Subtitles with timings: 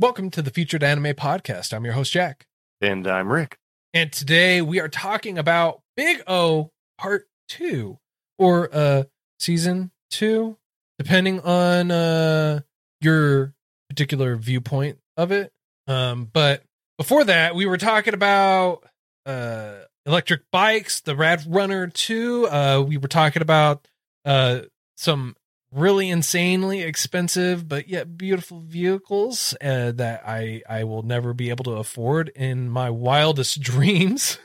[0.00, 1.74] Welcome to the Featured Anime Podcast.
[1.74, 2.46] I'm your host, Jack.
[2.80, 3.58] And I'm Rick.
[3.92, 7.98] And today we are talking about Big O Part 2
[8.38, 9.02] or uh
[9.38, 10.56] Season 2,
[10.98, 12.60] depending on uh
[13.02, 13.52] your
[13.90, 15.52] particular viewpoint of it.
[15.86, 16.62] Um but
[16.96, 18.82] before that, we were talking about
[19.26, 22.46] uh electric bikes, the Rad Runner 2.
[22.46, 23.86] Uh we were talking about
[24.24, 24.60] uh
[24.96, 25.36] some
[25.72, 31.64] really insanely expensive but yet beautiful vehicles uh, that I I will never be able
[31.64, 34.38] to afford in my wildest dreams.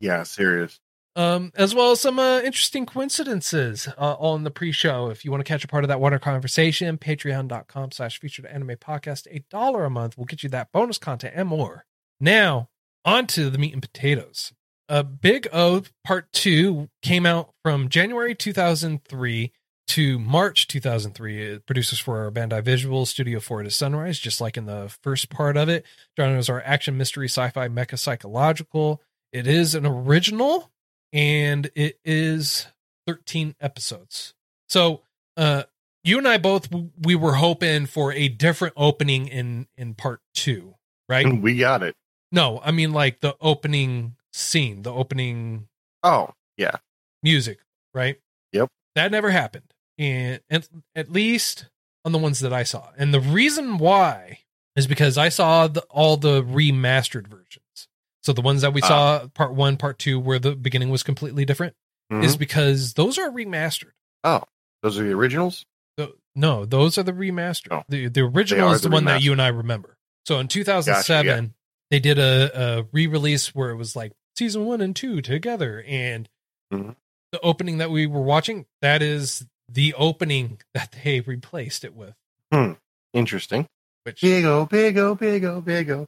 [0.00, 0.78] Yeah, serious.
[1.16, 5.08] Um, as well as some uh, interesting coincidences uh, on the pre-show.
[5.08, 8.76] If you want to catch a part of that water conversation, patreon.com slash featured anime
[8.76, 11.86] podcast, a dollar a month will get you that bonus content and more.
[12.20, 12.68] Now,
[13.06, 14.52] on to the meat and potatoes.
[14.90, 19.52] Uh, Big O Part 2 came out from January 2003
[19.88, 21.42] to March 2003.
[21.42, 25.56] It produces for our Bandai Visual Studio Florida Sunrise, just like in the first part
[25.56, 25.84] of it.
[26.18, 29.00] Genres are action, mystery, sci-fi, mecha, psychological.
[29.32, 30.70] It is an original,
[31.12, 32.66] and it is
[33.06, 34.34] 13 episodes.
[34.68, 35.02] So,
[35.36, 35.64] uh,
[36.04, 36.68] you and I both
[37.02, 40.74] we were hoping for a different opening in in part two,
[41.08, 41.26] right?
[41.26, 41.94] And we got it.
[42.32, 45.68] No, I mean like the opening scene, the opening
[46.04, 46.76] Oh, yeah.
[47.24, 47.58] music,
[47.92, 48.18] right?
[48.52, 48.68] Yep.
[48.94, 49.72] That never happened.
[49.98, 51.66] And at, at least
[52.04, 52.90] on the ones that I saw.
[52.98, 54.40] And the reason why
[54.76, 57.88] is because I saw the, all the remastered versions.
[58.22, 58.88] So the ones that we Ah.
[58.88, 61.74] saw, part one, part two, where the beginning was completely different,
[62.12, 62.24] Mhm.
[62.24, 63.92] is because those are remastered.
[64.24, 64.42] oh,
[64.82, 65.64] those are the originals?
[65.96, 67.68] Tho- No, those are the remastered.
[67.70, 67.84] Oh.
[67.88, 69.96] The the original is the, the one that you and I remember.
[70.26, 71.54] So in 2007,
[71.90, 76.28] they did a, a re-release where it was like season one and two together, and
[76.72, 76.96] Mhm.
[77.32, 82.14] the opening that we were watching that is the opening that they replaced it with.
[82.52, 82.72] Hmm.
[83.12, 83.66] Interesting.
[84.04, 86.06] Which Big O, big O, big O, big O.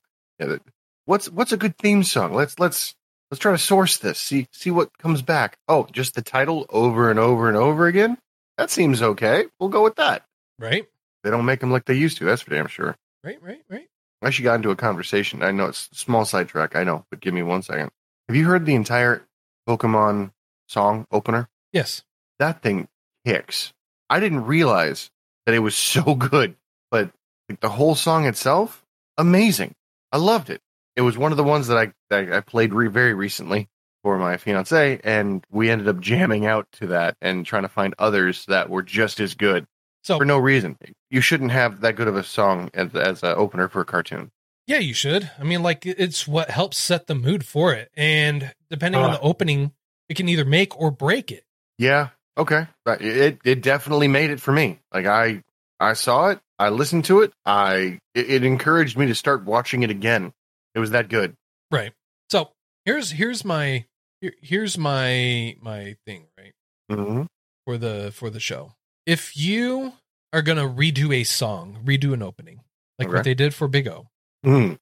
[1.04, 2.32] What's what's a good theme song?
[2.34, 2.94] Let's let's
[3.30, 4.19] let's try to source this.
[4.19, 5.56] See see what comes back.
[5.69, 8.19] Oh, just the title over and over and over again?
[8.56, 9.46] That seems okay.
[9.58, 10.25] We'll go with that.
[10.58, 10.86] right,
[11.25, 12.96] They don't make them like they used to, that's for damn sure.
[13.25, 13.86] right, right, right.
[14.20, 15.42] I actually got into a conversation.
[15.44, 17.90] I know it's a small sidetrack, I know, but give me one second.
[18.28, 19.22] Have you heard the entire
[19.69, 20.32] Pokemon
[20.66, 21.48] song opener?
[21.72, 22.02] Yes,
[22.40, 22.88] that thing
[23.27, 23.73] kicks.
[24.11, 25.11] I didn't realize
[25.47, 26.56] that it was so good,
[26.91, 27.11] but
[27.49, 28.84] like, the whole song itself,
[29.17, 29.73] amazing.
[30.12, 30.61] I loved it.
[30.97, 33.69] It was one of the ones that I that I played re- very recently
[34.03, 37.95] for my fiance, and we ended up jamming out to that and trying to find
[37.99, 39.67] others that were just as good
[40.03, 40.77] so for no reason.
[41.11, 44.31] You shouldn't have that good of a song as as an opener for a cartoon.
[44.67, 45.31] yeah, you should.
[45.39, 49.15] I mean, like it's what helps set the mood for it, and depending on Uh.
[49.15, 49.73] the opening,
[50.09, 51.45] it can either make or break it.
[51.79, 54.78] Yeah, okay, it it definitely made it for me.
[54.93, 55.43] Like I
[55.81, 59.82] I saw it, I listened to it, I it, it encouraged me to start watching
[59.82, 60.32] it again.
[60.75, 61.34] It was that good.
[61.71, 61.93] Right.
[62.31, 62.50] So
[62.84, 63.84] here's here's my
[64.21, 66.53] here, here's my my thing right
[66.91, 67.22] hmm
[67.66, 68.72] for the for the show.
[69.06, 69.94] If you
[70.32, 72.60] are gonna redo a song, redo an opening,
[72.99, 74.09] like what they did for Big O,
[74.44, 74.78] Mm.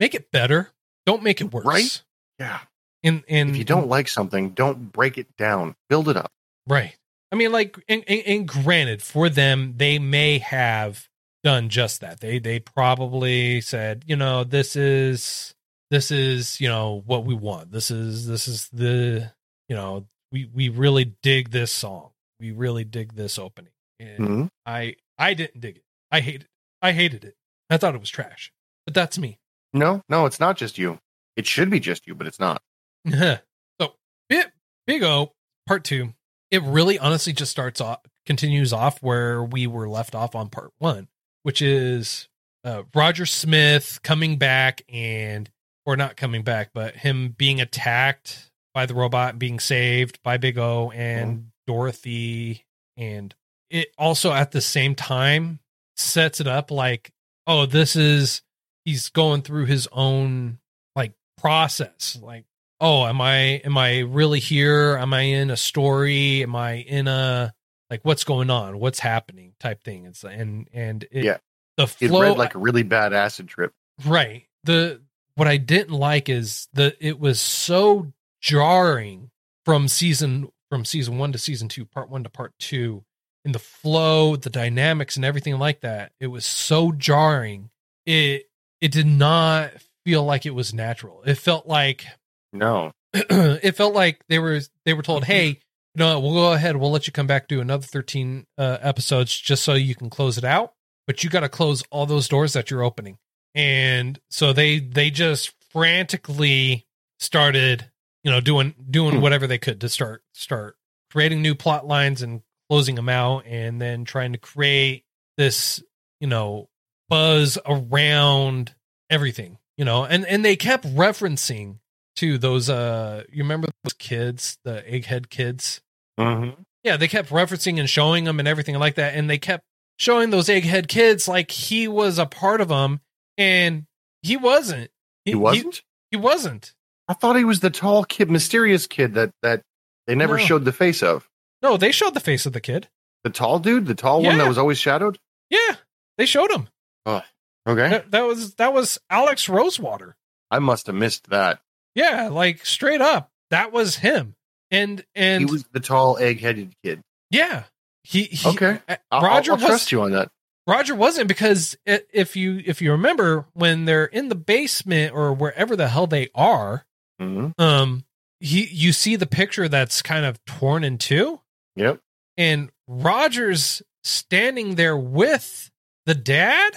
[0.00, 0.70] make it better.
[1.06, 1.64] Don't make it worse.
[1.64, 2.02] Right?
[2.38, 2.60] Yeah.
[3.04, 5.74] And and If you don't like something, don't break it down.
[5.88, 6.30] Build it up.
[6.66, 6.94] Right.
[7.30, 11.08] I mean, like, and, and, and granted, for them, they may have
[11.42, 12.20] done just that.
[12.20, 15.54] They they probably said, you know, this is
[15.90, 17.72] this is you know what we want.
[17.72, 19.32] This is this is the
[19.68, 22.10] you know we we really dig this song.
[22.38, 23.72] We really dig this opening.
[23.98, 24.48] And Mhm.
[24.66, 25.84] I I didn't dig it.
[26.10, 26.48] I hated it.
[26.82, 27.34] I hated it.
[27.70, 28.52] I thought it was trash.
[28.84, 29.38] But that's me.
[29.72, 30.98] No, no, it's not just you.
[31.36, 32.60] It should be just you, but it's not.
[33.10, 33.94] so
[34.28, 34.46] big
[34.86, 35.32] big O
[35.66, 36.12] part two.
[36.52, 40.70] It really honestly just starts off continues off where we were left off on part
[40.78, 41.08] one,
[41.42, 42.28] which is
[42.62, 45.50] uh, Roger Smith coming back and
[45.84, 50.36] or not coming back, but him being attacked by the robot and being saved by
[50.36, 52.64] Big O and Dorothy.
[52.96, 53.34] And
[53.72, 55.58] it also at the same time
[55.96, 57.10] sets it up like
[57.46, 58.42] oh this is
[58.84, 60.58] he's going through his own
[60.94, 62.44] like process like
[62.82, 63.34] oh am i
[63.64, 67.54] am i really here am i in a story am i in a
[67.90, 70.06] like what's going on, what's happening, type thing.
[70.06, 71.36] It's and and it, Yeah.
[71.76, 73.74] the It flow read like a really bad acid trip.
[74.06, 74.46] right.
[74.64, 75.02] The
[75.34, 79.30] what I didn't like is the it was so jarring
[79.66, 83.04] from season from season one to season two, part one to part two,
[83.44, 86.12] in the flow, the dynamics, and everything like that.
[86.18, 87.68] It was so jarring.
[88.06, 88.48] It
[88.80, 89.70] it did not
[90.06, 91.22] feel like it was natural.
[91.26, 92.06] It felt like
[92.52, 92.92] No.
[93.14, 95.56] it felt like they were they were told, "Hey, you
[95.96, 96.76] know, we'll go ahead.
[96.76, 100.38] We'll let you come back do another thirteen uh, episodes just so you can close
[100.38, 100.72] it out,
[101.06, 103.18] but you got to close all those doors that you're opening."
[103.54, 106.86] And so they they just frantically
[107.18, 107.90] started,
[108.24, 109.20] you know, doing doing Hmm.
[109.20, 110.76] whatever they could to start start
[111.10, 112.40] creating new plot lines and
[112.70, 115.04] closing them out, and then trying to create
[115.36, 115.82] this,
[116.20, 116.70] you know,
[117.10, 118.74] buzz around
[119.10, 121.78] everything, you know, and and they kept referencing
[122.16, 125.80] to those uh you remember those kids the egghead kids
[126.20, 126.60] Mm-hmm.
[126.84, 129.64] yeah they kept referencing and showing them and everything like that and they kept
[129.98, 133.00] showing those egghead kids like he was a part of them
[133.38, 133.84] and
[134.22, 134.90] he wasn't
[135.24, 135.82] He wasn't.
[136.10, 136.74] he, wasn't
[137.08, 139.62] I thought he was the tall kid, mysterious kid that that
[140.06, 140.44] they never No.
[140.44, 141.28] showed the face of.
[141.62, 142.88] no they showed the face of the kid
[143.24, 145.18] The tall dude, the tall one that was always shadowed.
[145.48, 145.76] yeah
[146.18, 146.68] they showed him
[147.06, 147.22] Oh,
[147.66, 150.14] Okay, that, that was that was alex rosewater
[150.50, 151.60] I must have missed that.
[151.94, 154.34] Yeah like straight up that was him
[154.70, 157.00] and and he was the tall, egg-headed kid.
[157.30, 157.64] yeah
[158.04, 158.80] he, he Okay.
[158.88, 160.28] uh, I'll, roger I'll, I'll trust you on that.
[160.66, 165.74] Roger wasn't because if you if you remember when they're in the basement or wherever
[165.76, 166.84] the hell they are,
[167.20, 168.04] hmm um,
[168.40, 171.40] he you see the picture that's kind of torn in two,
[171.76, 171.98] Yep.
[172.36, 175.70] and Roger's standing there with
[176.06, 176.72] the dad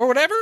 [0.00, 0.34] or whatever,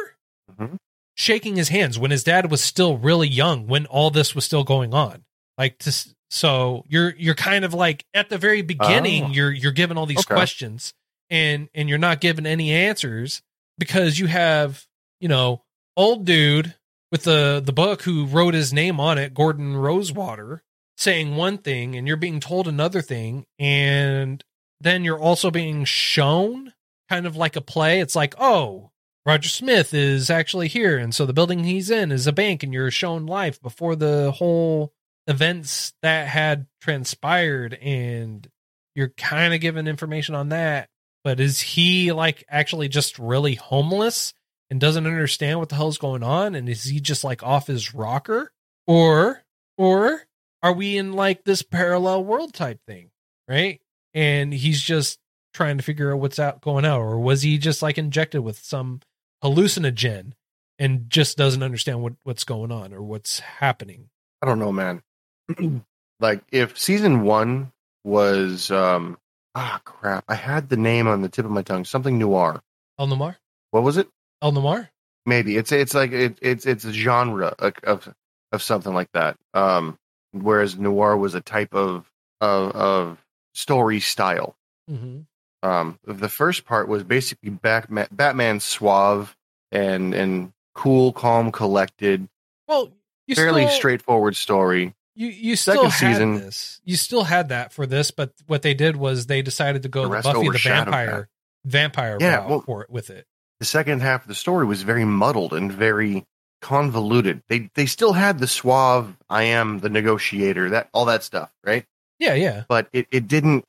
[0.59, 0.77] Mhm.
[1.17, 4.63] Shaking his hands when his dad was still really young when all this was still
[4.65, 5.25] going on.
[5.59, 5.93] Like to
[6.31, 9.29] so you're you're kind of like at the very beginning Oh.
[9.31, 10.35] you're you're given all these Okay.
[10.35, 10.93] questions
[11.31, 13.43] and and you're not given any answers
[13.79, 14.85] because you have
[15.21, 15.63] you know
[15.97, 16.75] old dude
[17.11, 20.63] with the the book who wrote his name on it Gordon Rosewater
[20.99, 24.45] saying one thing and you're being told another thing and
[24.81, 26.75] then you're also being shown
[27.09, 28.91] kind of like a play it's like oh
[29.27, 32.73] Roger Smith is actually here and so the building he's in is a bank and
[32.73, 34.93] you're shown life before the whole
[35.27, 38.49] events that had transpired and
[38.95, 40.89] you're kind of given information on that
[41.27, 44.33] but is he like actually just really homeless
[44.71, 47.93] and doesn't understand what the hell's going on and is he just like off his
[47.95, 48.53] rocker?
[48.87, 49.43] Or
[49.77, 50.23] or
[50.63, 53.11] are we in like this parallel world type thing
[53.49, 53.81] right?
[54.15, 55.19] And he's just
[55.53, 58.59] trying to figure out what's out going out or was he just like injected with
[58.59, 59.01] some
[59.43, 60.33] hallucinogen
[60.79, 64.09] and just doesn't understand what what's going on or what's happening
[64.43, 65.03] I don't know, man.
[66.21, 67.73] like if season one
[68.05, 69.19] was um
[69.55, 71.85] ah crap, I had the name on the tip of my tongue.
[71.85, 72.63] Something noir.
[72.99, 73.39] el noir
[73.71, 74.09] What was it?
[74.43, 74.91] el noir
[75.25, 78.15] Maybe it's it's like it, it's it's a genre of, of
[78.53, 79.37] of something like that.
[79.55, 79.99] Um,
[80.33, 82.09] whereas noir was a type of
[82.41, 83.25] of, of
[83.55, 84.55] story style.
[84.91, 85.21] mm-hmm.
[85.67, 89.37] Um, the first part was basically Batman, Batman suave
[89.73, 92.29] and and cool, calm, collected,
[92.69, 92.93] well
[93.35, 94.95] fairly still, straightforward story.
[95.15, 96.81] You you still had season- this.
[96.85, 100.03] You still had that for this, but what they did was they decided to go
[100.09, 101.29] The the, Buffy the Vampire
[101.65, 103.27] vampire Yeah, route well- for it with it.
[103.59, 106.27] The second half of the story was very muddled and very
[106.61, 107.43] convoluted.
[107.49, 111.87] They they still had the suave, I am the negotiator, that all that stuff, right?
[112.19, 112.65] Yeah, yeah.
[112.69, 113.65] but it, it didn't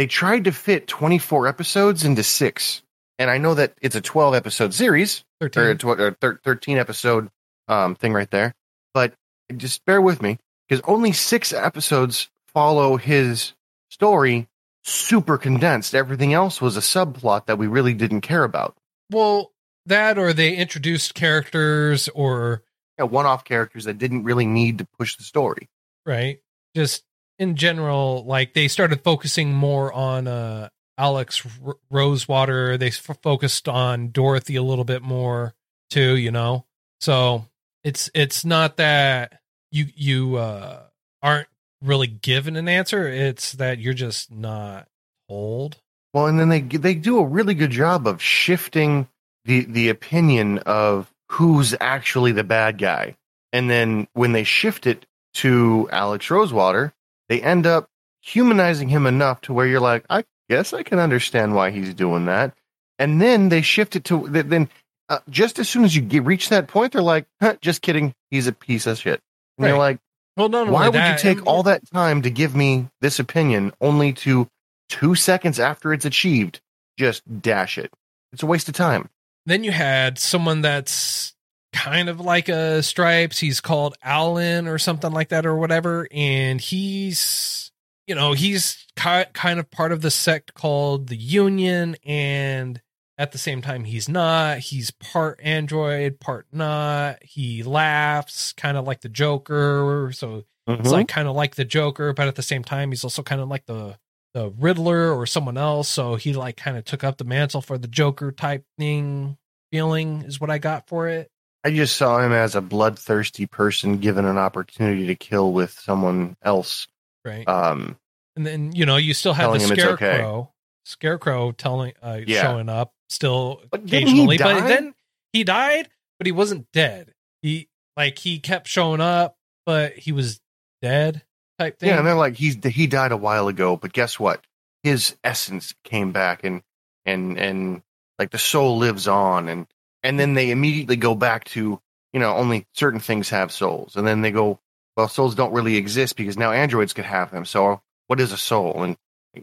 [0.00, 2.80] they tried to fit 24 episodes into six.
[3.18, 5.24] And i know that it's a 12 episode series.
[5.42, 7.28] Or a, or thir- 13 episode
[7.68, 8.54] um, thing right there.
[8.94, 9.12] But
[9.54, 13.52] just bear with me because only six episodes follow his
[13.90, 14.48] story
[14.84, 15.94] super condensed.
[15.94, 18.78] Everything else was a subplot that we really didn't care about.
[19.10, 19.52] Well,
[19.84, 22.62] that or they introduced characters or
[22.98, 25.68] yeah, one-off characters that didn't really need to push the story.
[26.06, 26.40] Right,
[26.74, 27.04] just
[27.40, 32.76] in general, like they started focusing more on uh Alex R- Rosewater.
[32.76, 35.54] They f- focused on Dorothy a little bit more
[35.88, 36.66] too, you know.
[37.00, 37.46] So
[37.82, 39.40] it's it's not that
[39.72, 40.82] you you uh
[41.22, 41.48] aren't
[41.82, 43.08] really given an answer.
[43.08, 44.86] It's that you're just not
[45.28, 45.78] told.
[46.12, 49.08] Well, and then they they do a really good job of shifting
[49.46, 53.16] the the opinion of who's actually the bad guy.
[53.52, 56.92] And then when they shift it to Alex Rosewater,
[57.30, 57.88] they end up
[58.20, 62.26] humanizing him enough to where you're like, I guess I can understand why he's doing
[62.26, 62.52] that.
[62.98, 64.68] And then they shift it to then
[65.08, 68.14] uh, just as soon as you get, reach that point, they're like, huh, just kidding,
[68.30, 69.20] he's a piece of shit.
[69.56, 69.98] And you're like,
[70.36, 74.12] Well, not why would you take all that time to give me this opinion only
[74.14, 74.48] to
[74.88, 76.60] two seconds after it's achieved,
[76.98, 77.92] just dash it.
[78.32, 79.08] It's a waste of time.
[79.46, 81.34] Then you had someone that's
[81.72, 83.38] kind of like a Stripes.
[83.38, 86.08] He's called Alan or something like that or whatever.
[86.10, 87.70] And he's,
[88.06, 91.96] you know, he's ki- kind of part of the sect called the Union.
[92.04, 92.80] And
[93.18, 94.58] at the same time, he's not.
[94.58, 97.22] He's part android, part not.
[97.22, 100.10] He laughs kind of like the Joker.
[100.14, 100.92] So it's Mhm.
[100.92, 103.48] like kind of like the Joker, but at the same time, he's also kind of
[103.48, 103.96] like the
[104.32, 105.88] the Riddler or someone else.
[105.88, 109.36] So he like kind of took up the mantle for the Joker type thing.
[109.72, 111.30] Feeling is what I got for it.
[111.64, 116.36] I just saw him as a bloodthirsty person given an opportunity to kill with someone
[116.42, 116.86] else.
[117.24, 117.46] Right.
[117.46, 117.98] Um,
[118.36, 119.80] and then you know you still have the it's okay.
[119.80, 120.52] Scarecrow,
[120.84, 122.42] Scarecrow telling uh, Yeah.
[122.42, 124.94] showing up still But occasionally, but then
[125.32, 125.88] he died,
[126.18, 127.12] but he wasn't dead.
[127.42, 129.36] He like he kept showing up,
[129.66, 130.40] but he was
[130.80, 131.22] dead
[131.58, 131.90] type thing.
[131.90, 134.42] yeah, and they're like, he's he died a while ago, but guess what?
[134.82, 136.62] His essence came back, and
[137.04, 137.82] and and
[138.18, 139.66] like the soul lives on, and
[140.02, 141.80] and then they immediately go back to
[142.12, 144.58] you know only certain things have souls, and then they go,
[144.96, 147.44] well, souls don't really exist because now androids could have them.
[147.44, 148.82] So what is a soul?
[148.82, 148.96] And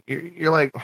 [0.06, 0.74] you're, you're like,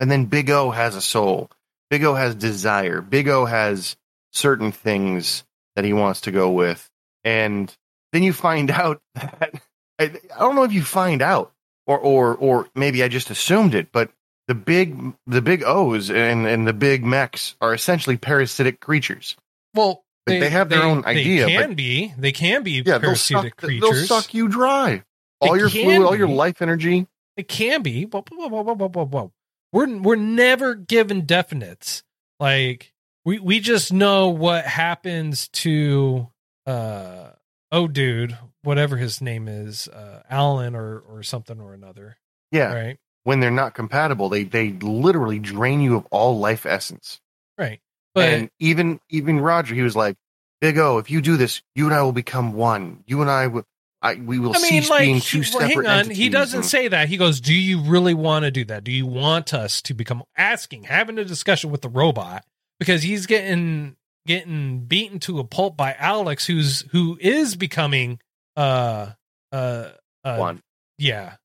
[0.00, 1.50] and then Big O has a soul.
[1.90, 3.00] Big O has desire.
[3.00, 3.96] Big O has
[4.32, 5.44] certain things
[5.76, 6.88] that he wants to go with,
[7.24, 7.74] and
[8.12, 9.54] then you find out that
[9.98, 11.52] I, I don't know if you find out
[11.86, 14.10] or or or maybe I just assumed it, but
[14.48, 19.36] the big the big O's and and the big mechs are essentially parasitic creatures.
[19.74, 22.14] well, Like, they have their own idea, They can but- be.
[22.18, 25.02] They can be Yeah, they'll suck, parasitic they'll suck you dry.
[25.40, 27.06] All They your fluid, all your life energy.
[27.36, 28.04] It can be.
[28.04, 29.32] Whoa, whoa, whoa.
[29.72, 32.02] We're we're never given definites.
[32.38, 32.92] Like
[33.24, 36.28] we we just know what happens to
[36.66, 37.30] uh
[37.72, 42.18] oh dude, whatever his name is, uh Alan or or something or another.
[42.52, 42.98] Yeah, Right.
[43.24, 47.20] When they're not compatible, they they literally drain you of all life essence.
[47.58, 47.80] Right.
[48.14, 50.16] But and even even Roger, he was like,
[50.60, 53.04] "Big O, if you do this, you and I will become one.
[53.06, 53.64] You and I will,
[54.02, 55.98] I we will I mean, cease like, being he, two well, separate hang on.
[56.00, 57.08] entities." He doesn't say that.
[57.08, 58.84] He goes, "Do you really want to do that?
[58.84, 62.44] Do you want us to become asking, having a discussion with the robot
[62.78, 68.18] because he's getting getting beaten to a pulp by Alex, who's who is becoming
[68.56, 69.10] uh
[69.52, 69.88] uh,
[70.24, 70.62] uh one.
[70.98, 71.36] yeah,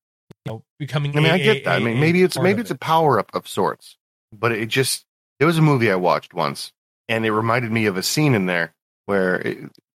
[0.48, 1.16] you know, becoming.
[1.16, 1.74] I mean, a- I get that.
[1.74, 3.96] I a- mean, maybe it's maybe it's a power up of sorts,
[4.32, 5.04] but it just
[5.38, 6.72] there was a movie I watched once,
[7.08, 8.72] and it reminded me of a scene in there
[9.06, 9.58] where it,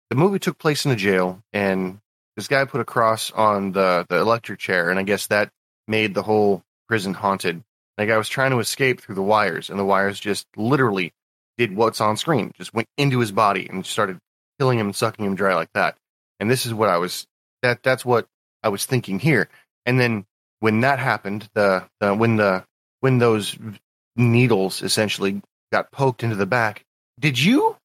[0.10, 2.00] the movie took place in a jail, and
[2.36, 5.50] this guy put a cross on the the electric chair, and I guess that
[5.88, 7.64] made the whole prison haunted.
[7.98, 11.12] Like I was trying to escape through the wires, and the wires just literally
[11.58, 14.20] did what's on screen, just went into his body and started
[14.58, 15.98] killing him and sucking him dry like that.
[16.40, 17.28] And this is what I was
[17.62, 18.28] that that's what
[18.64, 19.50] I was thinking here.
[19.86, 20.26] And then
[20.60, 22.66] when that happened, the, the when the
[23.02, 23.58] when those
[24.16, 26.84] needles essentially got poked into the back,
[27.20, 27.76] did you?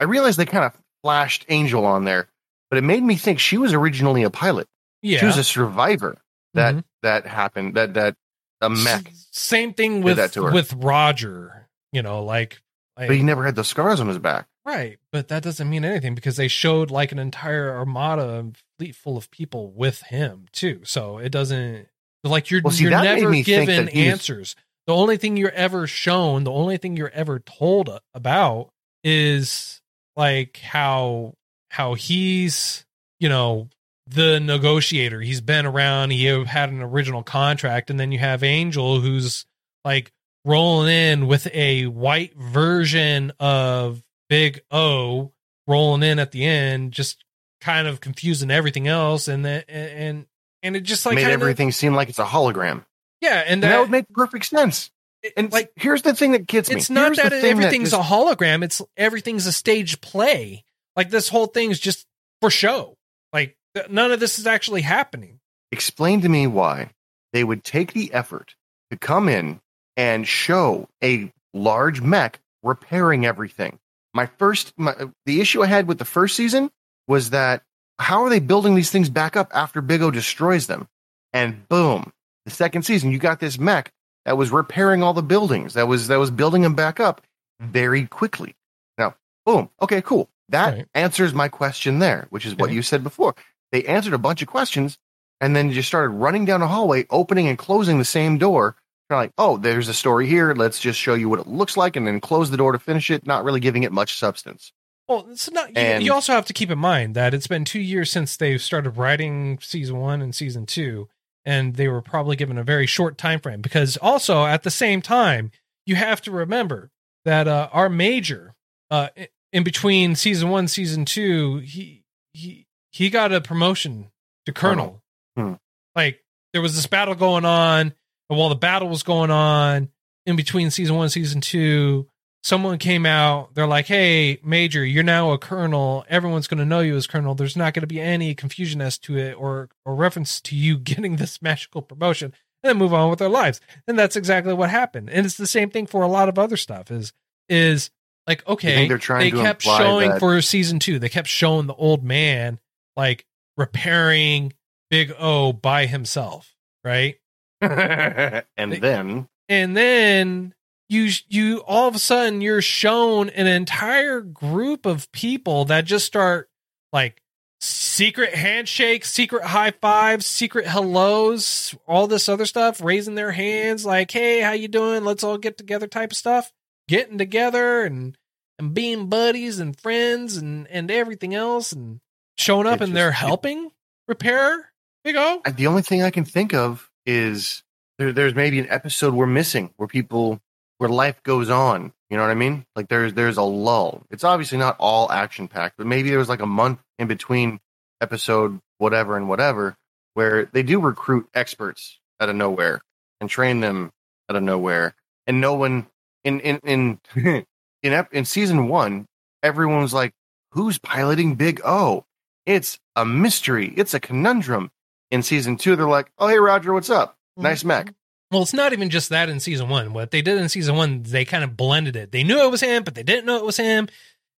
[0.00, 0.72] I realized they kind of
[1.04, 2.26] flashed Angel on there,
[2.70, 4.66] but it made me think she was originally a pilot.
[5.00, 6.18] Yeah, She was a survivor.
[6.54, 6.84] That Mhm.
[7.02, 7.74] that happened.
[7.76, 8.16] That that
[8.60, 11.68] a mech, Same thing with with Roger.
[11.92, 12.60] You know, like,
[12.96, 14.46] like but he never had the scars on his back.
[14.64, 19.16] Right, but that doesn't mean anything because they showed like an entire armada fleet full
[19.16, 20.80] of people with him too.
[20.84, 21.88] So it doesn't
[22.22, 24.54] like you're Well, see, you're never given answers.
[24.86, 28.70] The only thing you're ever shown, the only thing you're ever told about
[29.02, 29.80] is
[30.16, 31.34] like how
[31.70, 32.84] how he's,
[33.18, 33.68] you know,
[34.06, 35.20] the negotiator.
[35.20, 39.44] He's been around, he had an original contract and then you have Angel who's
[39.84, 40.12] like
[40.44, 45.30] rolling in with a white version of Big O
[45.66, 47.22] rolling in at the end, just
[47.60, 50.24] kind of confusing everything else, and then and
[50.62, 52.86] and it just like Made kind everything seem like it's a hologram.
[53.20, 54.90] yeah, and And that, that, would make perfect sense.
[55.36, 56.76] And like here's the thing that gets me.
[56.76, 60.64] it's not Here's that thing everything's a hologram; it's everything's a stage play.
[60.96, 62.06] Like this whole thing's just
[62.40, 62.96] for show.
[63.34, 65.40] Like th- none of this is actually happening.
[65.70, 66.88] explain to me why
[67.34, 68.54] they would take the effort
[68.90, 69.60] to come in
[69.94, 73.78] and show a large mech repairing everything.
[74.14, 74.94] My first, my,
[75.26, 76.70] the issue I had with the first season
[77.08, 77.62] was that
[77.98, 80.88] how are they building these things back up after Big O destroys them?
[81.32, 82.12] And boom,
[82.44, 83.90] the second season, you got this mech
[84.24, 87.22] that was repairing all the buildings, that was that was building them back up
[87.60, 88.54] very quickly.
[88.98, 89.14] Now,
[89.46, 90.28] boom, okay, cool.
[90.50, 90.86] That Right.
[90.94, 92.74] answers my question there, which is what Okay.
[92.74, 93.34] you said before.
[93.70, 94.98] They answered a bunch of questions
[95.40, 98.76] and then just started running down a hallway, opening and closing the same door.
[99.12, 100.54] Kind of like, oh, there's a story here.
[100.54, 103.10] Let's just show you what it looks like, and then close the door to finish
[103.10, 103.26] it.
[103.26, 104.72] Not really giving it much substance.
[105.06, 105.68] Well, it's not.
[105.68, 108.38] You, And- you also have to keep in mind that it's been two years since
[108.38, 111.10] they've started writing season one and season two,
[111.44, 115.02] and they were probably given a very short time frame because also at the same
[115.02, 115.50] time
[115.84, 116.90] you have to remember
[117.26, 118.54] that uh, our major
[118.90, 119.08] uh,
[119.52, 124.10] in between season one season two he he he got a promotion
[124.46, 125.02] to colonel
[125.36, 125.54] Hmm.
[125.96, 127.92] like there was this battle going on
[128.32, 129.90] and while the battle was going on
[130.24, 132.08] in between season one season two
[132.42, 133.54] someone came out.
[133.54, 136.04] They're like hey major you're now a colonel.
[136.08, 137.34] Everyone's going to know you as colonel.
[137.34, 140.78] There's not going to be any confusion as to it or or reference to you
[140.78, 142.32] getting this magical promotion.
[142.64, 143.60] And then move on with their lives.
[143.86, 145.10] And that's exactly what happened.
[145.10, 147.12] And it's the same thing for a lot of other stuff is
[147.48, 147.90] is
[148.26, 150.98] like okay they're trying they to kept showing that- for season two.
[150.98, 152.60] They kept showing the old man
[152.96, 154.52] like repairing
[154.90, 157.16] big o by himself right
[157.62, 160.54] and then and then
[160.88, 166.06] you you all of a sudden you're shown an entire group of people that just
[166.06, 166.48] start
[166.92, 167.22] like
[167.60, 174.10] secret handshakes secret high fives secret hellos all this other stuff raising their hands like
[174.10, 175.04] hey how you doing?
[175.04, 176.52] Let's all get together type of stuff.
[176.88, 178.18] Getting together and
[178.58, 182.00] and being buddies and friends and and everything else and
[182.36, 183.70] showing up and they're helping
[184.08, 184.72] repair.
[185.04, 185.40] Big o?
[185.44, 187.62] I- the only thing I can think of is
[187.98, 190.40] there, there's maybe an episode we're missing where people
[190.78, 191.92] where life goes on.
[192.10, 192.66] You know what I mean?
[192.76, 194.02] Like there's there's a lull.
[194.10, 197.60] It's obviously not all action packed, but maybe there was like a month in between
[198.00, 199.76] episode whatever and whatever
[200.14, 202.80] where they do recruit experts out of nowhere
[203.20, 203.90] and train them
[204.28, 204.94] out of nowhere,
[205.26, 205.86] and no one
[206.24, 207.00] in in in
[207.82, 209.06] in ep- in season one,
[209.42, 210.12] everyone was like,
[210.52, 212.04] "Who's piloting Big O?"
[212.44, 213.72] It's a mystery.
[213.76, 214.70] It's a conundrum.
[215.12, 217.18] In season two, they're like, "Oh, hey, Roger, what's up?
[217.38, 217.42] Mm-hmm.
[217.42, 217.92] Nice mech."
[218.32, 219.92] Well, it's not even just that in season one.
[219.92, 222.10] What they did in season one, they kind of blended it.
[222.12, 223.88] They knew it was him, but they didn't know it was him.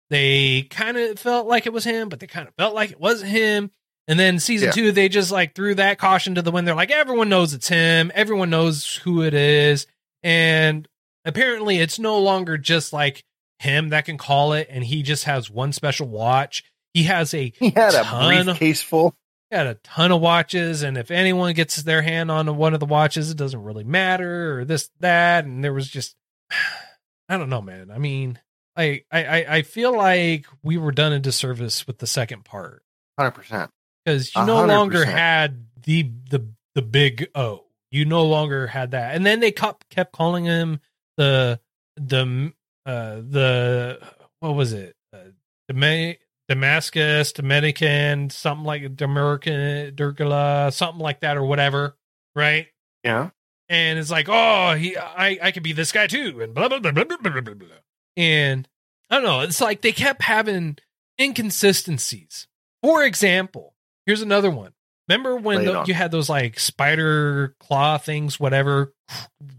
[0.09, 2.99] They kind of felt like it was him, but they kind of felt like it
[2.99, 3.71] wasn't him.
[4.07, 4.71] And then season Yeah.
[4.73, 6.67] two, they just like threw that caution to the wind.
[6.67, 8.11] They're like, everyone knows it's him.
[8.13, 9.87] Everyone knows who it is.
[10.21, 10.87] And
[11.23, 13.23] apparently, it's no longer just like
[13.59, 14.67] him that can call it.
[14.69, 16.65] And he just has one special watch.
[16.93, 19.15] He has a He had a briefcase full.
[19.51, 22.85] Got a ton of watches and if anyone gets their hand on one of the
[22.85, 26.15] watches it doesn't really matter or this that and there was just
[27.29, 27.89] i don't know man.
[27.91, 28.39] I mean
[28.77, 32.83] I, I I- feel like we were done a disservice with the second part.
[33.17, 33.71] Hundred percent.
[34.03, 37.63] because you A no longer had the the the big O.
[37.91, 40.81] You no longer had that, and then they kept kept calling him
[41.15, 41.61] the
[41.95, 42.51] the
[42.85, 44.01] uh the
[44.41, 44.97] what was it?
[45.13, 45.19] Uh,
[45.69, 46.15] Dama-
[46.47, 51.95] Damascus Dominican something like Dominican Durgala something like that or whatever,
[52.35, 52.67] right?
[53.03, 53.29] Yeah.
[53.69, 56.79] and it's like, oh, he, I, I could be this guy too, and blah blah
[56.79, 57.53] blah blah blah blah blah.
[57.53, 57.67] blah.
[58.17, 58.67] And
[59.09, 59.41] I don't know.
[59.41, 60.77] It's like they kept having
[61.19, 62.47] inconsistencies.
[62.81, 64.73] For example, here's another one.
[65.07, 65.85] Remember when the, on.
[65.85, 68.93] you had those like spider claw things, whatever,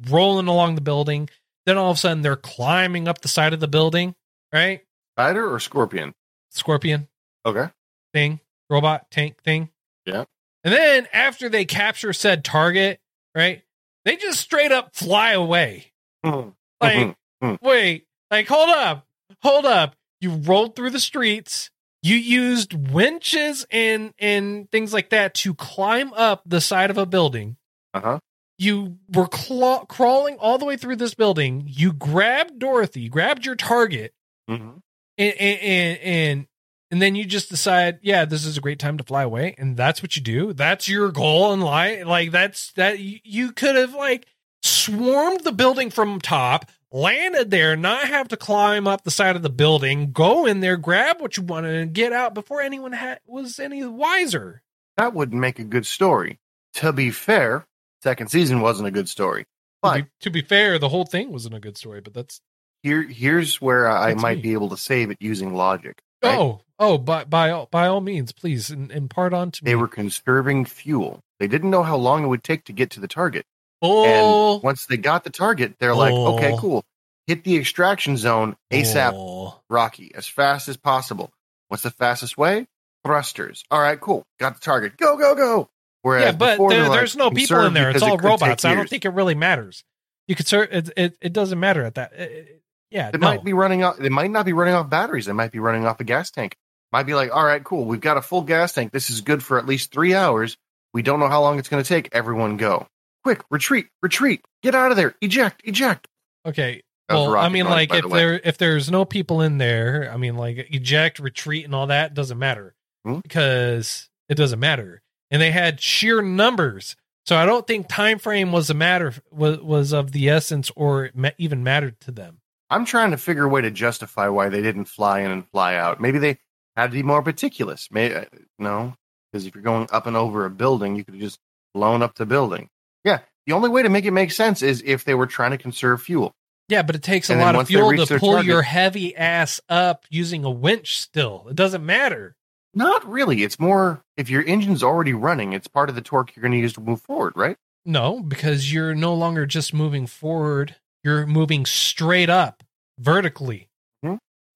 [0.09, 1.29] rolling along the building?
[1.67, 4.15] Then all of a sudden they're climbing up the side of the building,
[4.53, 4.81] right?
[5.15, 6.15] Spider or scorpion?
[6.57, 7.09] Scorpion
[7.45, 7.69] Okay.
[8.13, 8.41] thing,
[8.71, 9.71] robot tank thing.
[10.05, 10.25] Yeah.
[10.65, 13.01] And then after they capture said target,
[13.35, 13.63] right?
[14.05, 15.93] They just straight up fly away.
[16.25, 16.55] Mhm.
[16.81, 17.59] Like, Mhm.
[17.63, 19.07] wait, like, hold up,
[19.43, 19.97] hold up.
[20.21, 21.71] You rolled through the streets.
[22.03, 27.07] You used winches and and things like that to climb up the side of a
[27.07, 27.57] building.
[27.95, 28.19] Uh-huh.
[28.59, 31.65] You were claw- crawling all the way through this building.
[31.69, 34.15] You grabbed Dorothy, grabbed your target,
[34.49, 34.81] Mhm.
[35.19, 36.47] And and and,
[36.91, 39.77] and then you just decide, yeah, this is a great time to fly away, and
[39.77, 40.53] that's what you do.
[40.53, 42.07] That's your goal in life.
[42.07, 44.27] Like that's that you, could have like
[44.63, 49.43] swarmed the building from top, landed there, not have to climb up the side of
[49.43, 53.59] the building, go in there, grab what you wanted, and get out before anyone was
[53.59, 54.63] any wiser.
[54.97, 56.39] That wouldn't make a good story.
[56.75, 57.67] To be fair,
[58.03, 59.43] second season wasn't a good story.
[59.43, 59.49] To
[59.83, 62.41] But be, to be fair, the whole thing wasn't a good story, but that's
[62.87, 64.43] here here's where I That's might me.
[64.43, 65.99] be able to save it using logic.
[66.23, 66.39] right?
[66.39, 69.71] oh oh by by all by all means, please impart on to me.
[69.71, 71.21] They were conserving fuel.
[71.41, 73.45] They didn't know how long it would take to get to the target.
[73.83, 76.59] oh, And once they got the target, they're like, okay, Oh.
[76.59, 76.85] cool.
[77.27, 79.61] Hit the extraction zone ASAP, oh.
[79.69, 81.31] Rocky, as fast as possible.
[81.69, 82.67] What's the fastest way?
[83.05, 83.65] Thrusters.
[83.71, 84.25] All right, cool.
[84.39, 84.97] Got the target.
[84.97, 85.69] Go, go, go.
[86.03, 87.91] Whereas yeah, but there, like, there's no people in there.
[87.91, 88.65] It's because it all robots.
[88.65, 89.83] I don't think it really matters.
[90.29, 91.17] You could ser- it, it.
[91.21, 92.13] It doesn't matter at that.
[92.15, 93.29] it- yeah, It no.
[93.29, 93.97] might be running off.
[93.99, 95.27] They might not be running off batteries.
[95.27, 96.57] They might be running off a gas tank.
[96.93, 97.85] Might be like, all right, cool.
[97.85, 98.93] We've got a full gas tank.
[98.93, 100.57] This is good for at least three hours.
[100.95, 102.09] We don't know how long it's going to take.
[102.13, 102.87] Everyone go.
[103.25, 104.43] Quick, retreat, retreat.
[104.63, 105.15] Get out of there.
[105.21, 106.07] Eject, eject.
[106.47, 106.83] okay.
[107.09, 110.17] Well, I mean, noise, like if the there if there's no people in there, I
[110.17, 113.21] mean, like eject, retreat, and all that doesn't matter Hmm?
[113.21, 115.03] because it doesn't matter.
[115.31, 119.59] And they had sheer numbers, So I don't think time frame was a matter was
[119.61, 122.39] was of the essence or even mattered to them.
[122.71, 125.77] I'm trying to figure a way to justify why they didn't fly in and fly
[125.77, 126.01] out.
[126.01, 126.39] Maybe they
[126.77, 127.89] had to be more meticulous.
[127.91, 128.25] Maybe uh,
[128.59, 128.95] no,
[129.31, 131.39] because if you're going up and over a building, you could have just
[131.75, 132.69] blown up the building.
[133.05, 135.59] Yeah, the only way to make it make sense is if they were trying to
[135.59, 136.35] conserve fuel.
[136.69, 139.15] Yeah, but it takes a And then lot of fuel to pull target- your heavy
[139.17, 140.99] ass up using a winch.
[140.99, 142.35] Still, it doesn't matter.
[142.75, 143.45] Not really.
[143.45, 146.59] It's more if your engine's already running, it's part of the torque you're going to
[146.59, 147.57] use to move forward, right?
[147.85, 150.75] No, because you're no longer just moving forward;
[151.07, 152.63] you're moving straight up
[152.99, 153.69] vertically.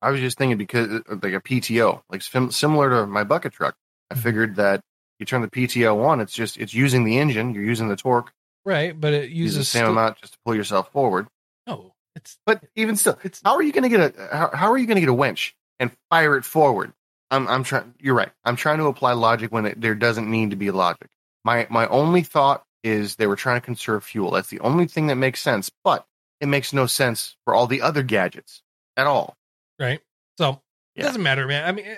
[0.02, 3.74] I was just thinking because uh, like a PTO, like similar to my bucket truck.
[4.10, 4.18] I Mhm.
[4.22, 4.80] figured that
[5.18, 8.32] you turn the PTO on, it's just it's using the engine, you're using the torque,
[8.64, 11.26] Right, but it uses the same sti- amount just to pull yourself forward.
[11.66, 14.72] No, it's But even still, It's- how are you going to get a how, how
[14.72, 16.94] are you going to get a winch and fire it forward?
[17.30, 17.94] I'm I'm trying.
[18.00, 18.32] You're right.
[18.42, 21.08] I'm trying to apply logic when it, there doesn't need to be logic.
[21.44, 24.30] My my only thought is they were trying to conserve fuel.
[24.30, 25.70] That's the only thing that makes sense.
[25.84, 26.06] But
[26.40, 28.62] it makes no sense for all the other gadgets
[28.96, 29.36] at all.
[29.78, 30.00] right.
[30.38, 30.50] So
[30.94, 31.04] it Yeah.
[31.06, 31.64] doesn't matter, man.
[31.64, 31.96] I mean, eh,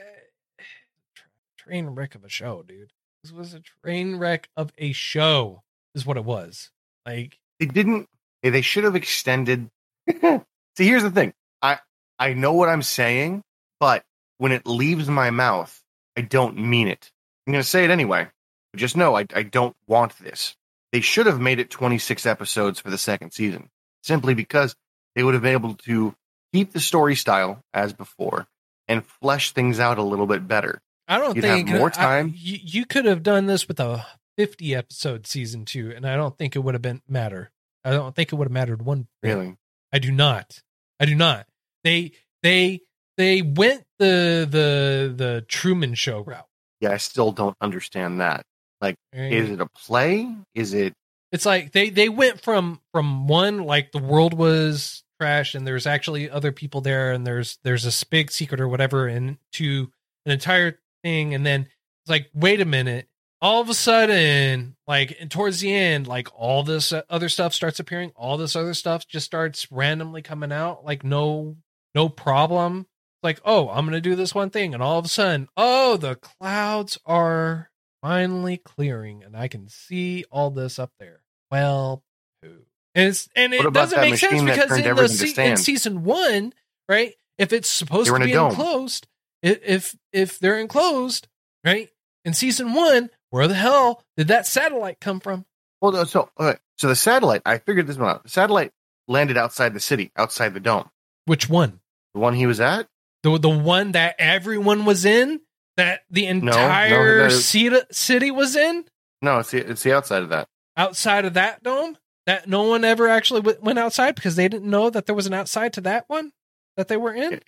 [1.59, 2.93] train wreck of a show, dude.
[3.23, 5.63] This was a train wreck of a show,
[5.95, 6.71] is what it was.
[7.07, 8.09] Like, They didn't.
[8.43, 9.71] They they should have extended.
[10.09, 10.41] See,
[10.87, 11.33] here's the thing.
[11.61, 11.79] I
[12.19, 13.43] I know what I'm saying,
[13.79, 14.05] but
[14.39, 15.81] when it leaves my mouth,
[16.17, 17.11] I don't mean it.
[17.47, 18.29] I'm going to say it anyway.
[18.73, 20.57] But just know I I don't want this.
[20.91, 23.71] They should have made it 26 episodes for the second season,
[24.03, 24.75] simply because
[25.15, 26.15] they would have been able to
[26.53, 28.47] keep the story style as before
[28.89, 30.81] and flesh things out a little bit better.
[31.09, 32.35] I don't You'd have think more I- time.
[32.37, 34.07] you, you could have done this with a
[34.39, 37.51] 50 episode season two, and I don't think it would have been matter.
[37.85, 39.09] I don't think it would have mattered one.
[39.23, 39.57] Really,
[39.93, 40.61] I do not.
[41.01, 41.47] I do not.
[41.85, 42.13] They
[42.43, 42.81] they
[43.17, 46.47] they went the the the Truman Show route.
[46.81, 48.45] yeah, I still don't understand that.
[48.81, 48.95] right?
[49.13, 50.33] Is it a play?
[50.55, 50.95] Is it
[51.33, 55.87] It's like they they went from from one like the world was trash and there's
[55.87, 59.91] actually other people there and there's there's a big secret or whatever and to
[60.27, 61.35] an entire thing.
[61.35, 63.09] And then it's like wait a minute.
[63.41, 67.81] All of a sudden like and towards the end like all this other stuff starts
[67.81, 68.13] appearing.
[68.15, 70.85] All this other stuff just starts randomly coming out.
[70.85, 71.57] Like no
[71.95, 72.87] no problem.
[73.23, 74.75] Like oh i'm gonna do this one thing.
[74.75, 77.71] And all of a sudden oh the clouds are
[78.03, 81.22] finally clearing and i can see all this up there
[81.53, 82.03] well
[82.43, 86.53] and it's and it doesn't make sense because in the se- in season one
[86.89, 89.07] right if it's supposed to be enclosed
[89.43, 91.29] if if they're enclosed
[91.65, 91.91] right
[92.25, 95.45] in season one where the hell did that satellite come from
[95.81, 96.59] Well, no, so okay.
[96.77, 97.43] so the satellite.
[97.47, 98.23] I figured this one out.
[98.25, 98.73] The satellite
[99.09, 100.89] landed outside the city, outside the dome.
[101.27, 101.81] which one
[102.15, 102.89] The one he was at.
[103.23, 105.41] the the one that everyone was in
[105.77, 108.85] that the no, entire that- city, city was in
[109.23, 110.47] No, it's the it's the outside of that.
[110.77, 114.71] Outside of that dome that no one ever actually w- went outside because they didn't
[114.71, 116.33] know that there was an outside to that one
[116.77, 117.41] that they were in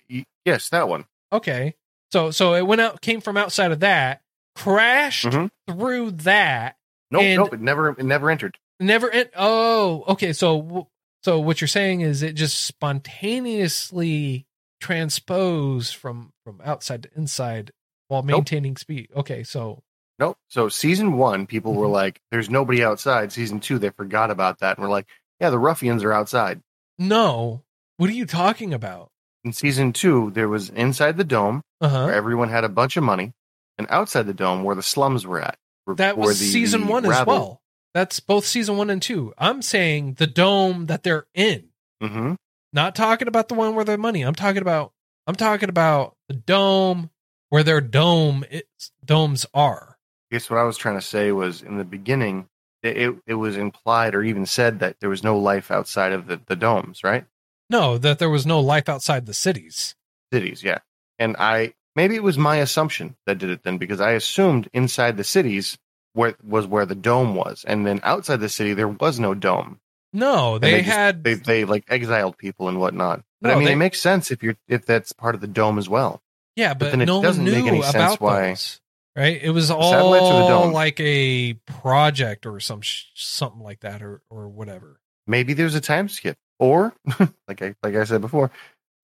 [0.45, 1.05] Yes, that one.
[1.31, 1.75] okay
[2.11, 4.21] so so it went out came from outside of that
[4.55, 5.49] crashed Mhm.
[5.67, 6.75] through that
[7.11, 7.53] Nope, nope.
[7.53, 8.57] It never it never entered.
[8.79, 10.87] never en- oh okay so
[11.23, 14.45] so what you're saying is it just spontaneously
[14.81, 17.71] transposed from from outside to inside
[18.07, 18.37] while Nope.
[18.39, 19.81] maintaining speed okay so
[20.19, 20.37] Nope.
[20.47, 21.91] So season one, people were Mhm.
[21.91, 25.07] like, "There's nobody outside." Season two, they forgot about that and we're like,
[25.39, 26.61] "Yeah, the ruffians are outside."
[26.97, 27.61] no
[27.97, 29.09] what are you talking about
[29.43, 33.03] In season two, there was inside the dome uh-huh where everyone had a bunch of
[33.03, 33.33] money,
[33.77, 35.57] and outside the dome where the slums were at.
[35.83, 37.61] where- that was the- season one as well
[37.93, 41.69] that's both season one and two i'm saying the dome that they're in
[42.01, 42.37] Mhm.
[42.73, 44.93] not talking about the one where the money i'm talking about
[45.27, 47.09] i'm talking about the dome
[47.49, 48.63] where their dome is,
[49.03, 49.94] domes are
[50.31, 52.47] guess what I was trying to say was in the beginning,
[52.83, 56.39] it, it, was implied or even said that there was no life outside of the,
[56.45, 57.25] the domes, right?
[57.69, 59.95] no that there was no life outside the cities
[60.33, 60.79] Cities, yeah.
[61.17, 65.17] And I maybe it was my assumption that did it then because I assumed inside
[65.17, 65.77] the cities
[66.13, 69.79] where was where the dome was, and then outside the city there was no dome.
[70.13, 73.23] no And they, just- had they they like exiled people and whatnot.
[73.41, 75.77] But I mean, they- it makes sense if you're if that's part of the dome
[75.77, 76.21] as well.
[76.55, 78.81] yeah but, then it no doesn't make any sense why- those
[79.15, 79.39] right?
[79.41, 84.01] It was satellites or the all like a project or some sh- something like that
[84.01, 84.99] or or whatever.
[85.27, 86.93] Maybe there's a time skip, or
[87.47, 88.51] like I like I said before,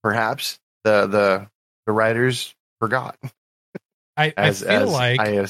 [0.03, 1.47] perhaps the the
[1.85, 3.17] the writers forgot.
[4.17, 5.47] i, As I feel like I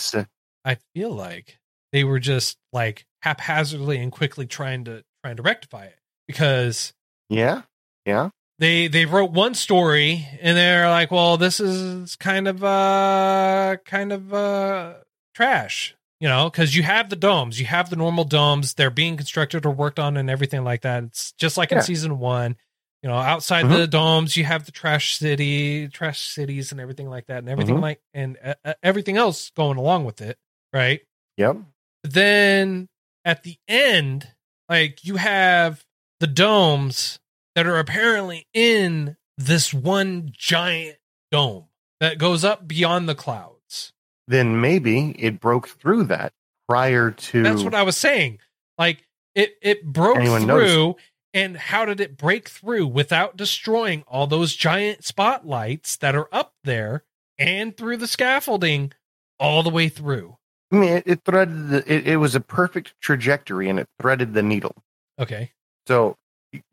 [0.64, 1.60] I feel like
[1.92, 5.98] they were just like haphazardly and quickly trying to trying to rectify it
[6.28, 6.94] because
[7.30, 7.62] yeah
[8.06, 8.30] yeah
[8.62, 14.14] they they wrote one story and they're like, well, this is kind of uh kind
[14.14, 14.94] of uh
[15.36, 15.96] trash.
[16.20, 18.76] You know, because you have the domes, you have the normal domes.
[18.76, 21.04] They're being constructed or worked on and everything like that.
[21.06, 22.56] It's just like in season one.
[23.02, 23.70] You know, outside Mhm.
[23.78, 27.78] the domes, you have the trash city, trash cities, and everything like that, and everything
[27.78, 27.82] Mhm.
[27.82, 30.38] like and uh, uh, everything else going along with it,
[30.72, 31.02] right?
[31.38, 31.58] Yep.
[32.04, 32.88] then
[33.26, 34.28] at the end,
[34.70, 35.84] like you have
[36.20, 37.20] the domes
[37.56, 40.98] that are apparently in this one giant
[41.32, 41.66] dome
[42.00, 43.94] that goes up beyond the clouds.
[44.28, 46.34] Then maybe it broke through that
[46.68, 47.44] prior to.
[47.44, 48.40] That's what I was saying.
[48.78, 50.96] Like it it broke Anyone through
[51.34, 56.54] and how did it break through without destroying all those giant spotlights that are up
[56.64, 57.04] there
[57.38, 58.94] and through the scaffolding
[59.40, 60.38] all the way through?
[60.72, 61.70] I mean, it, it threaded.
[61.70, 64.76] The, it, it was a perfect trajectory, and it threaded the needle.
[65.20, 65.52] Okay.
[65.88, 66.18] So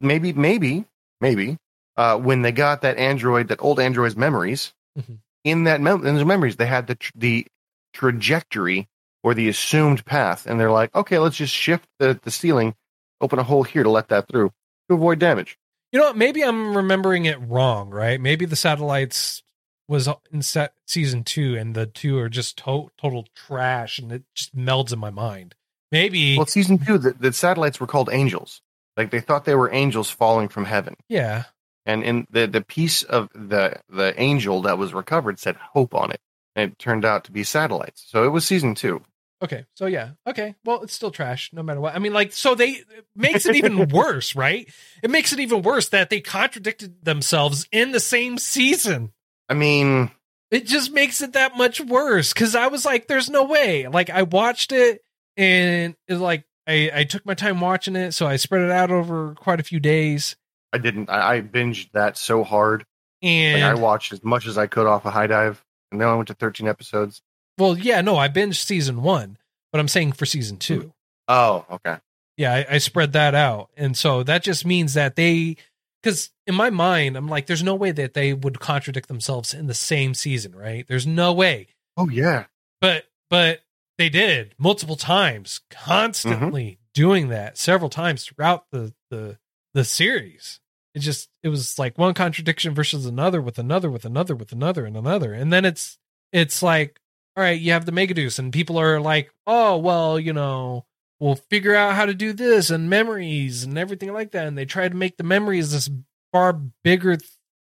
[0.00, 0.84] maybe, maybe,
[1.20, 1.58] maybe,
[1.96, 5.18] uh, when they got that android, that old android's memories, Mhm.
[5.44, 7.46] in that mem- in those memories, they had the tr- the
[7.92, 8.88] trajectory
[9.22, 12.74] or the assumed path, and they're like, okay, let's just shift the the ceiling,
[13.20, 14.50] open a hole here to let that through
[14.88, 15.58] to avoid damage.
[15.92, 16.16] You know, what?
[16.16, 18.20] maybe I'm remembering it wrong, right?
[18.20, 19.42] Maybe the satellites
[19.88, 24.22] was in set season two, and the two are just to- total trash, and it
[24.34, 25.54] just melds in my mind.
[25.90, 28.60] Maybe, Well, season two, the, the satellites were called angels.
[28.98, 30.96] Like they thought they were angels falling from heaven.
[31.08, 31.44] yeah,
[31.86, 36.10] and in the the piece of the the angel that was recovered said hope on
[36.10, 36.20] it
[36.56, 39.00] and it turned out to be satellites so it was season two
[39.40, 40.56] okay, so yeah, okay.
[40.64, 41.94] Well, it's still trash, no matter what.
[41.94, 44.68] I mean, like, so they it makes it even worse, right?
[45.00, 49.12] It makes it even worse that they contradicted themselves in the same season.
[49.48, 50.10] i mean
[50.50, 54.10] it just makes it that much worse because i was like there's no way like
[54.10, 55.02] i watched it
[55.36, 58.70] and it was like I, I took my time watching it so i spread it
[58.70, 60.36] out over quite a few days.
[60.72, 62.80] I didn't i, I binged that so hard.
[63.22, 66.08] Like, and i watched as much as i could off a high dive and then
[66.08, 67.22] i went to 13 episodes.
[67.56, 69.38] Well yeah no i binged season one
[69.72, 70.80] but i'm saying for season two.
[70.80, 70.88] Mm-hmm.
[71.28, 71.96] Oh okay.
[72.36, 75.56] Yeah I, I spread that out and so that just means that they
[76.02, 79.66] because in my mind i'm like there's no way that they would contradict themselves in
[79.66, 80.86] the same season right?
[80.86, 81.68] There's no way.
[81.96, 82.44] Oh yeah.
[82.80, 83.60] But but
[83.98, 89.38] they did multiple times constantly doing that several times throughout the the
[89.74, 90.60] the series.
[90.94, 94.86] It just it was like one contradiction versus another with another with another with another
[94.86, 95.32] and another.
[95.32, 95.98] And then it's
[96.32, 96.98] it's like
[97.36, 100.86] all right you have the megadeus and people are like oh well you know
[101.20, 104.46] we'll figure out how to do this and memories and everything like that.
[104.46, 105.90] And they try to make the memories this
[106.32, 107.16] far bigger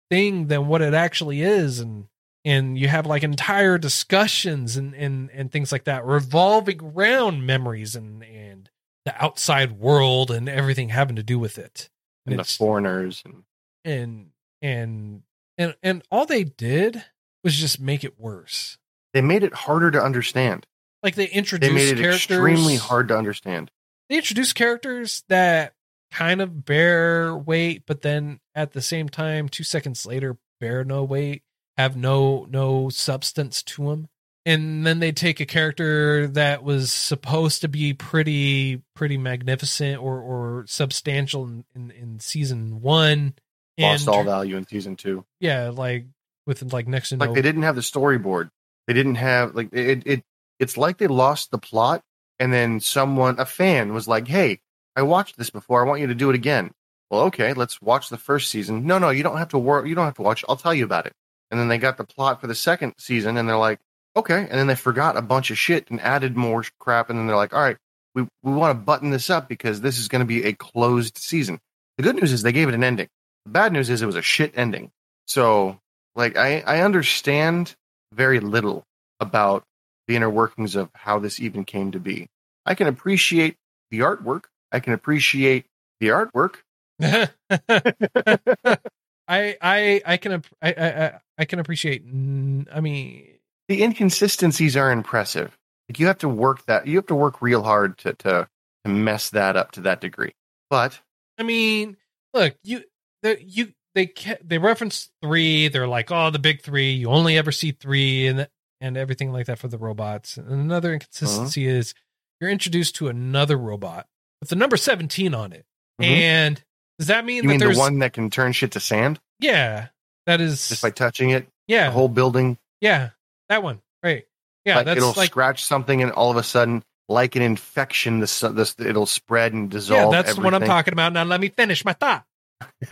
[0.09, 1.79] thing than what it actually is.
[1.79, 2.05] And
[2.43, 7.95] and you have like entire discussions and and and things like that revolving around memories
[7.95, 8.69] and and
[9.05, 11.89] the outside world and everything having to do with it.
[12.25, 13.43] And the foreigners and
[13.83, 14.27] and
[14.61, 15.23] and
[15.57, 17.03] and and all they did
[17.43, 18.77] was just make it worse.
[19.13, 20.67] They made it harder to understand.
[21.03, 23.71] Like they introduced they made it characters extremely hard to understand.
[24.09, 25.73] They introduced characters that
[26.11, 31.05] kind of bear weight but then at the same time 2 seconds later bear no
[31.05, 31.41] weight
[31.77, 34.07] have no no substance to them
[34.45, 40.19] and then they take a character that was supposed to be pretty pretty magnificent or
[40.19, 43.33] or substantial in in, in season 1
[43.77, 45.25] lost all value in season two.
[45.39, 46.05] Yeah like
[46.45, 48.49] with like next to like no they didn't have the storyboard.
[48.87, 50.23] They didn't have like it, it
[50.59, 52.03] it's like they lost the plot
[52.39, 54.59] and then someone a fan was like hey
[54.95, 55.83] i watched this before.
[55.83, 56.71] I want you to do it again.
[57.09, 58.85] Well okay let's watch the first season.
[58.85, 60.43] No no you don't have to work you don't have to watch.
[60.49, 61.13] I'll tell you about it
[61.51, 63.79] and then they got the plot for the second season and they're like
[64.15, 67.27] okay and then they forgot a bunch of shit and added more crap and then
[67.27, 67.77] they're like all right
[68.15, 71.17] we, we want to button this up because this is going to be a closed
[71.17, 71.59] season
[71.97, 73.07] the good news is they gave it an ending
[73.45, 74.91] the bad news is it was a shit ending
[75.27, 75.79] so
[76.15, 77.75] like i i understand
[78.13, 78.83] very little
[79.19, 79.63] about
[80.07, 82.27] the inner workings of how this even came to be.
[82.65, 83.55] I can appreciate
[83.89, 84.45] the artwork.
[84.71, 85.65] I can appreciate
[85.99, 86.57] the artwork.
[89.31, 92.03] I I I can I I I can appreciate.
[92.03, 93.27] I mean,
[93.67, 95.57] The inconsistencies are impressive.
[95.89, 96.85] Like you have to work that.
[96.87, 98.47] You have to work real hard to to
[98.85, 100.33] to mess that up to that degree.
[100.69, 100.99] But
[101.37, 101.97] I mean,
[102.33, 102.83] look, you
[103.23, 104.13] the you they
[104.43, 105.67] they reference three.
[105.69, 106.91] They're like, oh, the big three.
[106.91, 108.47] You only ever see three, and
[108.81, 110.37] and everything like that for the robots.
[110.37, 111.93] And another inconsistency is
[112.39, 114.07] you're introduced to another robot
[114.41, 115.65] with the number seventeen on it.
[116.01, 116.05] Mhm.
[116.05, 116.63] And
[117.01, 119.19] does that mean you that mean the there's one that can turn shit to sand
[119.39, 119.87] yeah
[120.27, 121.47] that is just by touching it?
[121.67, 122.57] yeah The whole building.
[122.79, 123.09] yeah
[123.49, 124.25] that one right
[124.65, 128.19] yeah like, that's it'll like scratch something, and all of a sudden, like an infection,
[128.19, 130.13] this this it'll spread and dissolve.
[130.13, 131.11] yeah that's what I'm talking about.
[131.13, 132.23] Now let me finish my thought.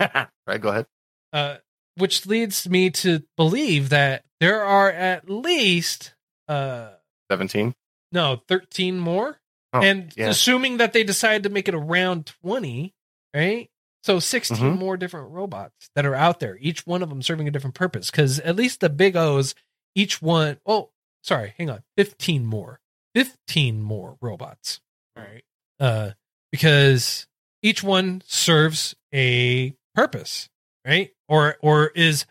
[0.46, 0.86] right, go ahead.
[1.32, 1.56] uh,
[1.96, 6.14] which leads me to believe that there are at least
[6.48, 6.88] uh,
[7.30, 7.74] Seventeen.
[8.10, 9.38] no, 13 more.
[9.72, 10.28] Oh, and yeah.
[10.30, 12.92] assuming that they decide to make it around 20,
[13.32, 13.70] right?
[14.02, 14.78] So 16 Mhm.
[14.78, 18.10] more different robots that are out there, each one of them serving a different purpose.
[18.10, 19.54] Because at least the big O's,
[19.94, 20.90] each one, oh,
[21.22, 22.80] sorry, hang on, 15 more,
[23.14, 24.80] 15 more robots.
[25.16, 25.44] All right.
[25.78, 26.10] Uh,
[26.50, 27.26] because
[27.62, 30.48] each one serves a purpose,
[30.86, 31.12] right?
[31.28, 32.24] Or, or is,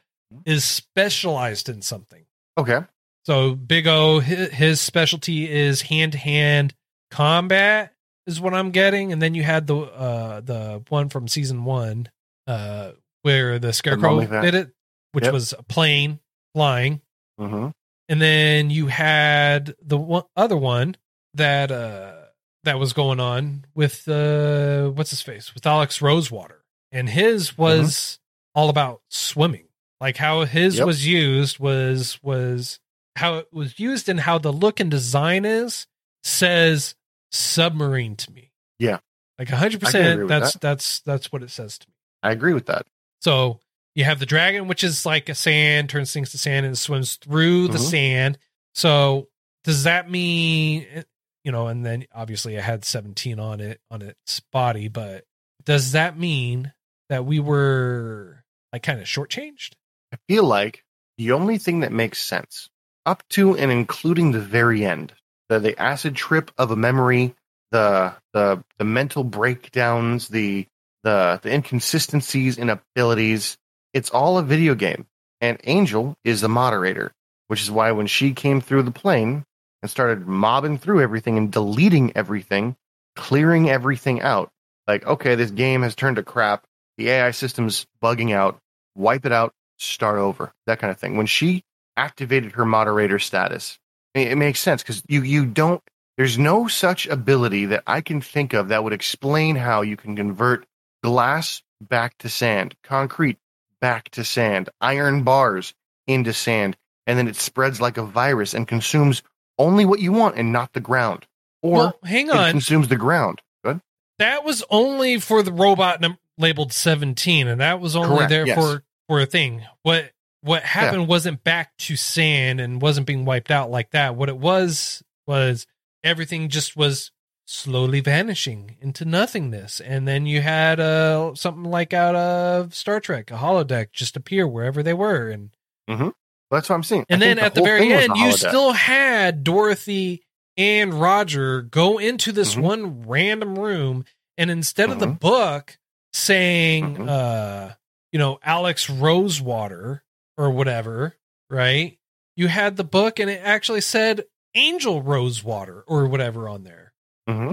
[0.46, 2.26] is specialized in something.
[2.58, 2.80] Okay.
[3.26, 6.74] So Big O, his, his specialty is hand to hand
[7.12, 7.94] combat,
[8.30, 12.10] is what I'm getting, and then you had the uh the one from season one,
[12.48, 12.92] uh,
[13.24, 14.42] where the Scarecrow Bat.
[14.44, 14.72] did it,
[15.12, 15.34] which Yep.
[15.34, 16.20] was a plane
[16.56, 17.02] flying,
[17.38, 17.70] hmm
[18.08, 20.96] and then you had the one, other one
[21.36, 22.15] that uh
[22.63, 25.54] that was going on with uh what's his face?
[25.54, 28.20] With Alex Rosewater, and his was
[28.56, 29.68] all about swimming,
[30.02, 30.86] like how his Yep.
[30.88, 32.80] was used was was
[33.15, 35.86] how it was used and how the look and design is
[36.24, 36.96] says
[37.32, 38.52] submarine to me.
[38.80, 39.00] Yeah.
[39.38, 40.30] like hundred I can agree percent.
[40.30, 40.62] That's that.
[40.62, 41.94] that's that's what it says to me.
[42.24, 42.86] I agree with that.
[43.22, 43.60] So
[43.96, 47.15] you have the dragon, which is like a sand, turns things to sand and swims
[47.18, 47.89] through the Mhm.
[47.89, 48.38] sand.
[48.74, 49.28] So
[49.63, 51.04] does that mean,
[51.44, 55.26] you know, and then obviously it had 17 on it, on its body, but
[55.65, 56.74] does that mean
[57.10, 59.74] that we were like kind of shortchanged?
[60.13, 60.86] I feel like
[61.18, 62.70] the only thing that makes sense,
[63.06, 65.13] up to and including the very end,
[65.50, 67.36] the the acid trip of a memory,
[67.72, 70.68] the the the mental breakdowns, the
[71.04, 73.58] the the inconsistencies in abilities,
[73.94, 75.06] it's all a video game.
[75.42, 77.14] And Angel is the moderator,
[77.48, 79.46] which is why when she came through the plane
[79.82, 82.76] and started mobbing through everything and deleting everything,
[83.16, 84.52] clearing everything out,
[84.86, 86.66] like, okay, this game has turned to crap.
[86.98, 88.60] The AI system's bugging out.
[88.96, 91.18] Wipe it out start over, that kind of thing.
[91.18, 91.64] When she
[91.98, 93.80] activated her moderator status,
[94.13, 95.82] it, makes sense because you you don't.
[96.17, 100.15] There's no such ability that I can think of that would explain how you can
[100.15, 100.65] convert
[101.02, 103.38] glass back to sand, concrete
[103.80, 105.74] back to sand, iron bars
[106.08, 106.76] into sand,
[107.08, 109.24] and then it spreads like a virus and consumes
[109.58, 111.26] only what you want and not the ground.
[111.62, 112.52] Or well, hang it on.
[112.52, 113.41] consumes the ground.
[113.63, 113.82] Good.
[114.17, 118.48] that was only for the robot num- labeled 17 and that was only Correct, there
[118.48, 118.58] yes.
[118.58, 123.52] for for a thing what what happened wasn't back to sand and wasn't being wiped
[123.52, 125.67] out like that what it was was
[126.04, 127.12] everything just was
[127.45, 133.32] slowly vanishing into nothingness and then you had uh something like out of star trek
[133.32, 135.49] a holodeck just appear wherever they were and
[135.89, 136.10] mm-hmm.
[136.52, 137.06] That's what I'm saying.
[137.10, 140.23] and I then at the whole very end, you still had Dorothy
[140.58, 142.62] and Roger go into this Mhm.
[142.62, 144.04] one random room,
[144.36, 145.19] and instead of the Mhm.
[145.19, 145.78] book
[146.12, 147.08] saying, Mhm.
[147.08, 147.73] uh,
[148.12, 150.04] you know, Alex Rosewater
[150.39, 151.15] or whatever,
[151.49, 151.99] right?
[152.36, 154.23] You had the book, and it actually said
[154.56, 156.93] Angel Rosewater or whatever on there.
[157.30, 157.52] Mm-hmm.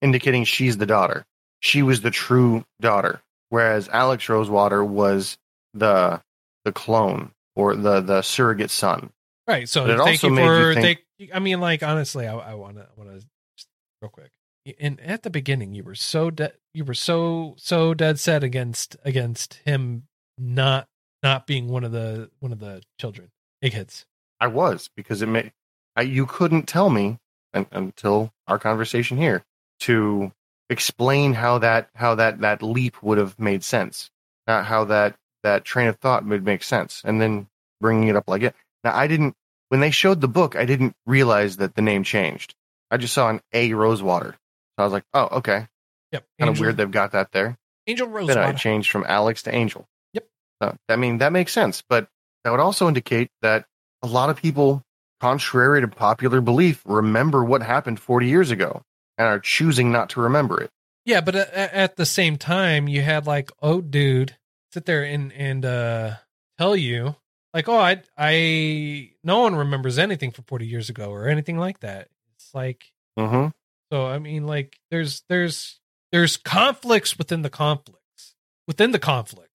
[0.00, 1.26] indicating she's the daughter.
[1.60, 3.20] She was the true daughter,
[3.50, 5.36] whereas Alex Rosewater was
[5.74, 6.22] the
[6.64, 9.10] the clone or the the surrogate son.
[9.46, 9.68] Right.
[9.68, 11.30] So it thank also you made you think- thank.
[11.34, 13.26] I mean, like honestly, I, I want to want to
[14.00, 14.30] real quick.
[14.80, 16.54] And at the beginning, you were so dead.
[16.72, 20.04] You were so so dead set against against him
[20.38, 20.86] not
[21.22, 23.30] not being one of the one of the children,
[23.62, 24.06] eggheads.
[24.40, 25.52] I was because it made
[25.96, 27.18] I, you couldn't tell me
[27.54, 29.44] un, until our conversation here
[29.80, 30.32] to
[30.70, 34.10] explain how that how that that leap would have made sense,
[34.46, 37.48] not how that that train of thought would make sense, and then
[37.80, 38.54] bringing it up like it.
[38.84, 39.34] Now I didn't
[39.70, 42.54] when they showed the book, I didn't realize that the name changed.
[42.90, 44.38] I just saw an A Rosewater, so
[44.78, 45.66] I was like, oh okay,
[46.12, 46.24] Yep.
[46.38, 47.58] kind of weird they've got that there.
[47.86, 48.40] Angel Rosewater.
[48.40, 49.86] Then I changed from Alex to Angel.
[50.62, 52.08] So, I mean, that makes sense, but
[52.44, 53.66] that would also indicate that
[54.02, 54.82] a lot of people,
[55.20, 58.82] contrary to popular belief, remember what happened 40 years ago
[59.16, 60.70] and are choosing not to remember it.
[61.04, 64.36] Yeah, but a- at the same time, you had like, oh, dude,
[64.72, 66.14] sit there and and uh
[66.58, 67.16] tell you
[67.54, 71.80] like, oh, I I no one remembers anything from forty years ago or anything like
[71.80, 72.08] that.
[72.34, 72.84] It's like,
[73.18, 73.48] hmm
[73.90, 75.80] so I mean, like, there's there's
[76.12, 78.34] there's conflicts within the conflicts
[78.66, 79.47] within the conflicts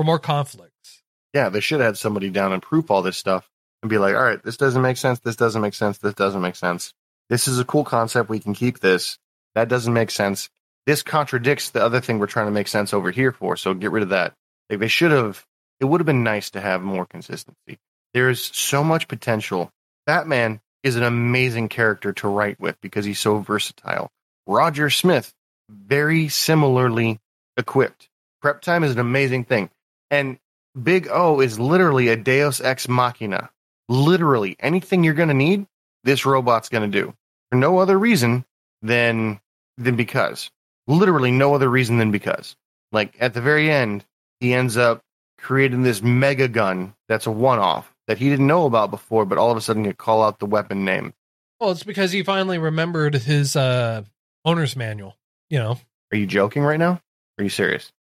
[0.00, 1.02] or more conflicts.
[1.34, 3.48] Yeah, they should have somebody down and proof all this stuff
[3.82, 5.20] and be like, all right, this doesn't make sense.
[5.20, 5.98] This doesn't make sense.
[5.98, 6.94] This doesn't make sense.
[7.28, 8.30] This is a cool concept.
[8.30, 9.18] We can keep this.
[9.54, 10.48] That doesn't make sense.
[10.86, 13.56] This contradicts the other thing we're trying to make sense over here for.
[13.56, 14.32] So get rid of that.
[14.70, 15.44] Like they should have,
[15.78, 17.78] it would have been nice to have more consistency.
[18.14, 19.70] There's so much potential.
[20.06, 24.10] Batman is an amazing character to write with because he's so versatile.
[24.46, 25.32] Roger Smith,
[25.68, 27.20] very similarly
[27.56, 28.08] equipped.
[28.40, 29.70] Prep time is an amazing thing.
[30.10, 30.38] And
[30.80, 33.50] Big O is literally a Deus ex machina.
[33.88, 35.66] Literally, anything you're going to need,
[36.04, 37.14] this robot's going to do.
[37.50, 38.44] for no other reason
[38.82, 39.40] than
[39.76, 40.50] than because.
[40.86, 42.56] Literally no other reason than because.
[42.92, 44.04] Like at the very end,
[44.40, 45.02] he ends up
[45.38, 49.38] creating this mega gun that's a one off that he didn't know about before, but
[49.38, 51.14] all of a sudden you call out the weapon name.
[51.60, 54.02] Well, it's because he finally remembered his uh,
[54.44, 55.16] owner's manual.
[55.48, 55.78] You know,
[56.12, 57.00] Are you joking right now?
[57.38, 57.92] Are you serious?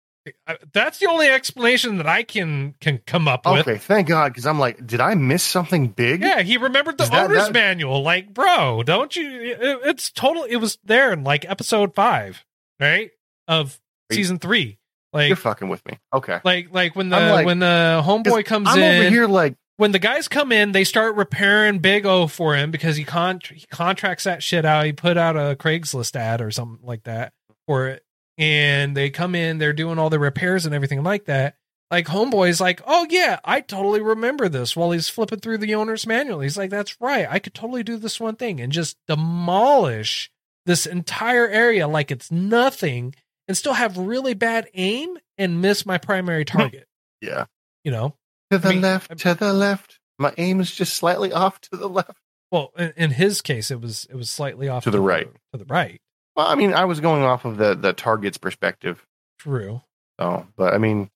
[0.74, 3.68] That's the only explanation that I can can come up with.
[3.68, 6.22] Okay, thank God, because I'm like, did I miss something big?
[6.22, 8.02] Yeah, he remembered the that- owner's that- manual.
[8.02, 9.30] Like, bro, don't you?
[9.42, 10.44] it- it's total.
[10.44, 12.44] It was there in like episode five,
[12.80, 13.12] right,
[13.48, 13.80] of
[14.12, 14.78] season three.
[15.12, 15.98] Like, You're fucking with me.
[16.14, 16.40] Okay.
[16.44, 19.00] like, like when the like- when the homeboy comes I'm in.
[19.02, 22.70] over here like, when the guys come in, they start repairing Big O for him
[22.70, 24.86] because he con he contracts that shit out.
[24.86, 27.32] He put out a Craigslist ad or something like that
[27.66, 28.04] for it,
[28.40, 31.58] and they come in, they're doing all the repairs and everything like that.
[31.92, 34.76] Like homeboy's like, oh yeah, I totally remember this.
[34.76, 37.98] While he's flipping through the owner's manual, he's like, that's right, I could totally do
[37.98, 40.32] this one thing and just demolish
[40.66, 43.16] this entire area like it's nothing,
[43.48, 46.58] and still have really bad aim and miss my primary hmm.
[46.58, 46.88] target.
[47.22, 47.46] yeah.
[47.84, 48.14] you know,
[48.52, 50.00] To the mean, left, I'm- to the left.
[50.20, 52.20] My aim is just slightly off to the left.
[52.52, 55.30] Well, in, in his case, it was it was slightly off To the right.
[55.54, 56.02] To the right.
[56.40, 59.06] Well, I mean, I was going off of the the target's perspective.
[59.40, 59.82] True.
[60.20, 61.10] Oh, but I mean,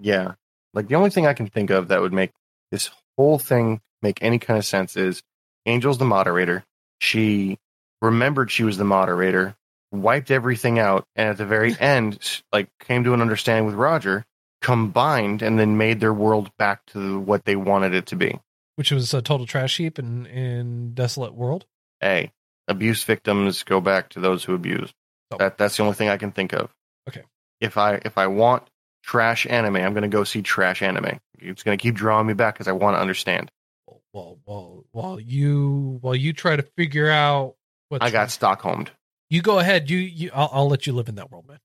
[0.00, 0.36] yeah.
[0.72, 2.32] Like the only thing I can think of that would make
[2.72, 5.22] this whole thing make any kind of sense is
[5.66, 6.64] Angel's the moderator.
[6.98, 7.58] She
[8.00, 9.54] remembered she was the moderator,
[9.92, 14.24] wiped everything out, and at the very end, like came to an understanding with Roger,
[14.62, 18.40] combined, and then made their world back to what they wanted it to be.
[18.76, 21.66] Which was a total trash heap in in desolate world.
[22.02, 22.32] A
[22.68, 24.92] abuse victims go back to those who abuse.
[25.30, 25.36] Oh.
[25.38, 26.70] That that's the only thing I can think of.
[27.08, 27.22] Okay.
[27.60, 28.68] If I if I want
[29.02, 31.18] trash anime, I'm going to go see trash anime.
[31.38, 33.50] It's going to keep drawing me back because I want to understand.
[33.86, 37.54] Well, well, well, while you while you try to figure out
[37.88, 38.90] what I got Stockholmed.
[39.30, 39.90] you go ahead.
[39.90, 41.58] You you I'll, I'll let you live in that world, man.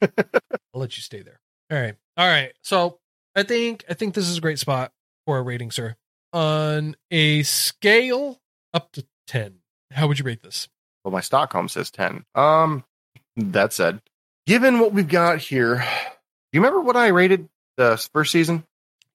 [0.74, 1.40] I'll let you stay there.
[1.70, 2.52] All right, all right.
[2.62, 2.98] So
[3.34, 4.92] I think I think this is a great spot
[5.26, 5.96] for a rating, sir.
[6.32, 8.40] On a scale
[8.74, 10.68] up to ten, how would you rate this?
[11.04, 12.24] Well, my Stockholm says ten.
[12.34, 12.84] Um,
[13.36, 14.00] that said,
[14.46, 15.82] given what we've got here, do
[16.52, 18.64] you remember what I rated the first season?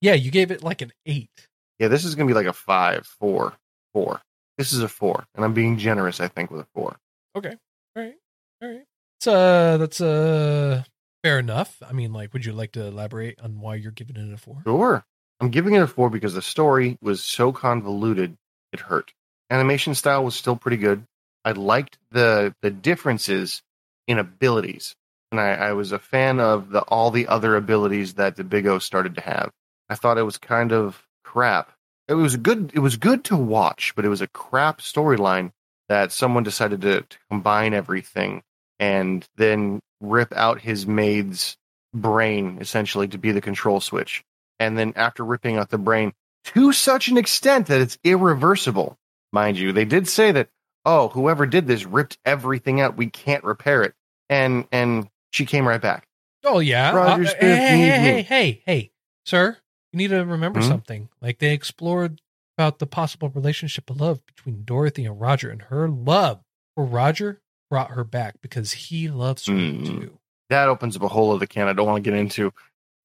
[0.01, 1.47] Yeah, you gave it like an eight.
[1.79, 3.53] Yeah, this is going to be like a five, four,
[3.93, 4.21] four.
[4.57, 6.19] This is a four, and I'm being generous.
[6.19, 6.97] I think with a four.
[7.35, 7.55] Okay.
[7.95, 8.15] All right.
[8.61, 8.83] All right.
[9.17, 10.83] It's uh that's uh
[11.23, 11.81] fair enough.
[11.87, 14.61] I mean, like, would you like to elaborate on why you're giving it a four?
[14.65, 15.03] Sure.
[15.39, 18.37] I'm giving it a four because the story was so convoluted
[18.71, 19.13] it hurt.
[19.53, 21.05] Animation style was still pretty good.
[21.45, 23.61] I liked the the differences
[24.07, 24.95] in abilities.
[25.31, 28.65] And I, I was a fan of the all the other abilities that the Big
[28.65, 29.51] O started to have.
[29.89, 31.71] I thought it was kind of crap.
[32.07, 35.51] It was good it was good to watch, but it was a crap storyline
[35.87, 38.41] that someone decided to, to combine everything
[38.79, 41.57] and then rip out his maid's
[41.93, 44.23] brain essentially to be the control switch
[44.59, 46.11] and then after ripping out the brain
[46.45, 48.97] to such an extent that it's irreversible,
[49.33, 49.71] mind you.
[49.73, 50.49] They did say that,
[50.85, 52.95] oh, whoever did this ripped everything out.
[52.97, 53.93] We can't repair it.
[54.29, 56.07] And and she came right back.
[56.45, 56.95] Oh yeah.
[56.95, 58.91] Roger Uh, hey, hey, hey, hey, hey, hey,
[59.25, 59.57] sir.
[59.91, 60.67] You need to remember Hmm?
[60.67, 61.09] something.
[61.21, 62.21] Like they explored
[62.57, 66.41] about the possible relationship of love between Dorothy and Roger, and her love
[66.75, 69.83] for Roger brought her back because he loves her Hmm.
[69.83, 70.19] too.
[70.49, 72.53] That opens up a whole other can I don't want to get into.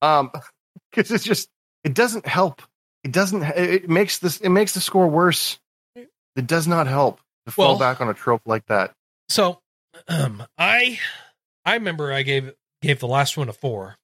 [0.03, 0.31] Um
[0.91, 1.49] because it's just
[1.85, 2.63] it doesn't help.
[3.05, 5.59] It doesn't it it makes this it makes the score worse.
[6.39, 8.93] It does not help to fall Well- back on a trope like that.
[9.29, 9.59] So,
[10.09, 10.99] um, I
[11.65, 13.97] I remember I gave gave the last one a four,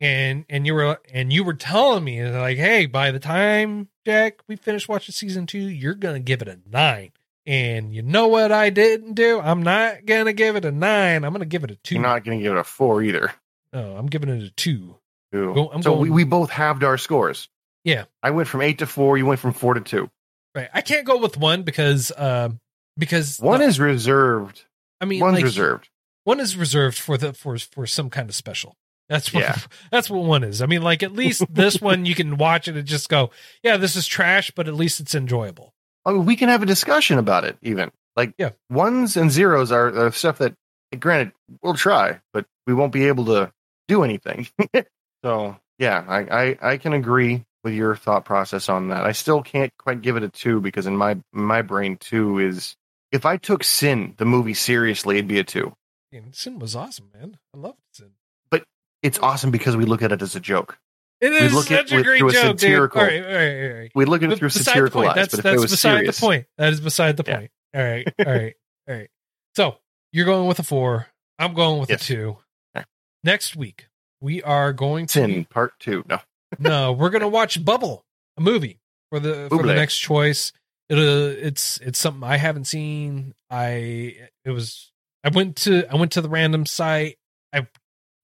[0.00, 4.40] and and you were and you were telling me like, hey, by the time Jack
[4.48, 7.12] we finish watching season two, you're gonna give it a nine.
[7.44, 9.40] And you know what I didn't do?
[9.40, 11.24] I'm not gonna give it a nine.
[11.24, 13.32] I'm gonna give it a 2 You're not going to give it a four either.
[13.72, 14.96] No, I'm giving it a two.
[15.32, 17.48] Go- I'm so we, we both halved our scores.
[17.84, 18.04] Yeah.
[18.22, 19.16] I went from eight to four.
[19.18, 20.08] You went from four to two.
[20.54, 20.68] Right.
[20.74, 22.60] I can't go with one because um
[22.98, 24.64] because One is reserved.
[25.00, 25.88] I mean One's like, reserved.
[26.24, 28.74] one is reserved for the for for some kind of special.
[29.08, 29.56] That's what Yeah.
[29.90, 30.60] that's what one is.
[30.62, 33.30] I mean, like at least this one you can watch it and just go,
[33.62, 35.72] yeah, this is trash, but at least it's enjoyable.
[36.04, 37.56] I mean, we can have a discussion about it.
[37.62, 38.50] Even like Yeah.
[38.68, 40.54] ones and zeros are, are stuff that,
[40.98, 41.32] granted,
[41.62, 43.50] we'll try, but we won't be able to
[43.88, 44.48] do anything.
[45.24, 49.04] so yeah, I, I I can agree your thought process on that.
[49.04, 52.74] I still can't quite give it a two because in my my brain two is
[53.12, 55.74] if I took Sin the movie seriously, it'd be a two.
[56.12, 57.38] And Sin was awesome, man.
[57.54, 58.10] I love Sin.
[58.50, 58.64] But
[59.02, 60.78] it's awesome because we look at it as a joke.
[61.20, 62.78] It is look at such a great through a joke, dude.
[62.80, 63.92] All right, all right, all right.
[63.94, 65.10] We look at it through satirical point.
[65.10, 66.46] eyes, That's but if that's it was beside serious, the point.
[66.58, 67.36] That is beside the Yeah.
[67.38, 67.50] point.
[67.74, 68.14] All right.
[68.18, 68.54] All right.
[68.88, 69.08] All right.
[69.54, 69.76] So
[70.12, 71.06] you're going with a four.
[71.38, 72.02] I'm going with Yes.
[72.02, 72.36] a two.
[72.76, 72.84] Okay.
[73.22, 73.86] Next week,
[74.20, 76.04] we are going to Sin part two.
[76.08, 76.18] No.
[76.58, 78.04] No, we're gonna watch Bubble,
[78.36, 78.80] a movie
[79.10, 80.52] for the for the next choice.
[80.88, 83.34] It, uh, it's it's something I haven't seen.
[83.50, 84.90] I it was
[85.24, 87.16] I went to I went to the random site.
[87.52, 87.66] I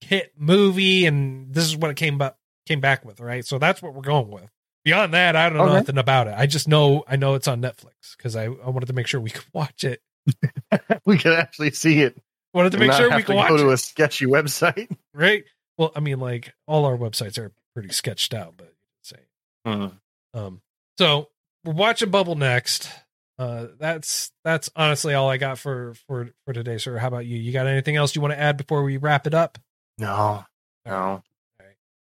[0.01, 3.19] hit movie, and this is what it came up came back with.
[3.19, 4.49] Right, so that's what we're going with.
[4.85, 5.73] Beyond that, I don't know Okay.
[5.73, 6.35] nothing about it.
[6.37, 9.19] I just know I know it's on Netflix because I, I wanted to make sure
[9.19, 10.01] we could watch it.
[11.05, 12.15] we could actually see it.
[12.53, 13.73] Wanted to make sure we could watch go to it.
[13.73, 14.89] a sketchy website.
[15.13, 15.43] right.
[15.77, 19.17] Well, I mean, like all our websites are pretty sketched out, but say
[20.33, 20.61] Um,
[20.97, 21.29] so
[21.63, 22.89] we're watching Bubble next.
[23.37, 26.97] Uh, that's that's honestly all I got for for for today, sir.
[26.97, 27.37] How about you?
[27.37, 29.57] You got anything else you want to add before we wrap it up?
[29.97, 30.45] No.
[30.85, 31.23] No.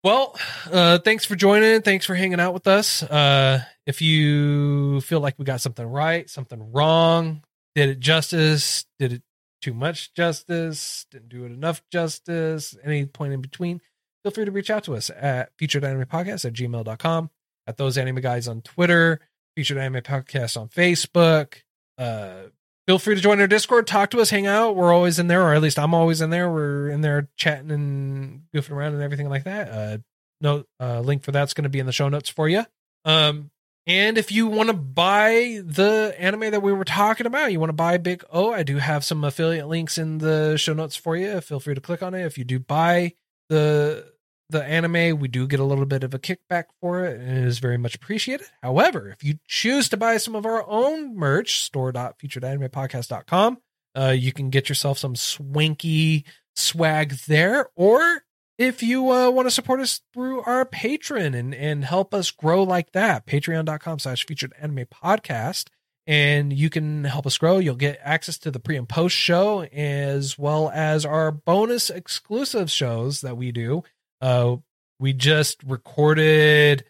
[0.07, 0.39] Well,
[0.71, 1.83] uh, thanks for joining.
[1.83, 3.03] Thanks for hanging out with us.
[3.03, 7.43] Uh, if you feel like we got something right, something wrong,
[7.75, 9.23] did it justice, did it
[9.61, 13.81] too much justice, didn't do it enough justice, any point in between,
[14.27, 17.31] feel free to reach out to us at featured anime podcast at gmail.com,
[17.69, 19.21] at those anime guys on Twitter,
[19.55, 21.59] featured anime podcast on Facebook.
[21.97, 22.49] Uh,
[22.89, 24.75] feel free to join our Discord, talk to us, hang out.
[24.75, 26.51] We're always in there, or at least I'm always in there.
[26.51, 29.69] We're in there chatting and goofing around and everything like that.
[29.69, 29.99] Uh,
[30.41, 32.65] no uh, link for that's going to be in the show notes for you.
[33.05, 33.53] Um,
[33.87, 37.71] and if you want to buy the anime that we were talking about, you want
[37.71, 41.17] to buy Big O, I do have some affiliate links in the show notes for
[41.17, 41.41] you.
[41.41, 42.27] Feel free to click on it.
[42.27, 43.13] If you do buy
[43.49, 44.16] the
[44.49, 47.45] the anime, we do get a little bit of a kickback for it, and it
[47.45, 48.47] is very much appreciated.
[48.63, 53.59] However, if you choose to buy some of our own merch, store.featuredanimepodcast.com,
[53.97, 56.25] uh, you can get yourself some swanky
[56.55, 58.23] swag there, or
[58.59, 62.63] if you uh, want to support us through our Patreon and, and help us grow
[62.63, 65.69] like that, patreon.com slash featured anime podcast.
[66.09, 67.59] And you can help us grow.
[67.59, 72.71] You'll get access to the pre and post show as well as our bonus exclusive
[72.71, 73.83] shows that we do.
[74.21, 74.57] Uh,
[74.99, 76.85] we just recorded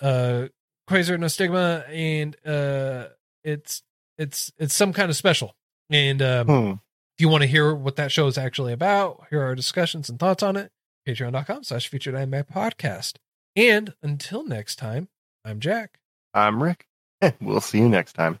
[0.00, 0.46] uh
[0.88, 3.06] Kaze no Stigma and uh
[3.42, 3.82] it's
[4.18, 5.54] it's it's some kind of special.
[5.90, 6.70] And um Hmm.
[7.16, 10.08] if you want to hear what that show is actually about, here are our discussions
[10.08, 10.70] and thoughts on it.
[11.06, 13.16] Patreon.com slash featured anime podcast.
[13.56, 15.08] And until next time,
[15.44, 15.98] I'm Jack.
[16.32, 16.86] I'm Rick.
[17.40, 18.40] we'll see you next time.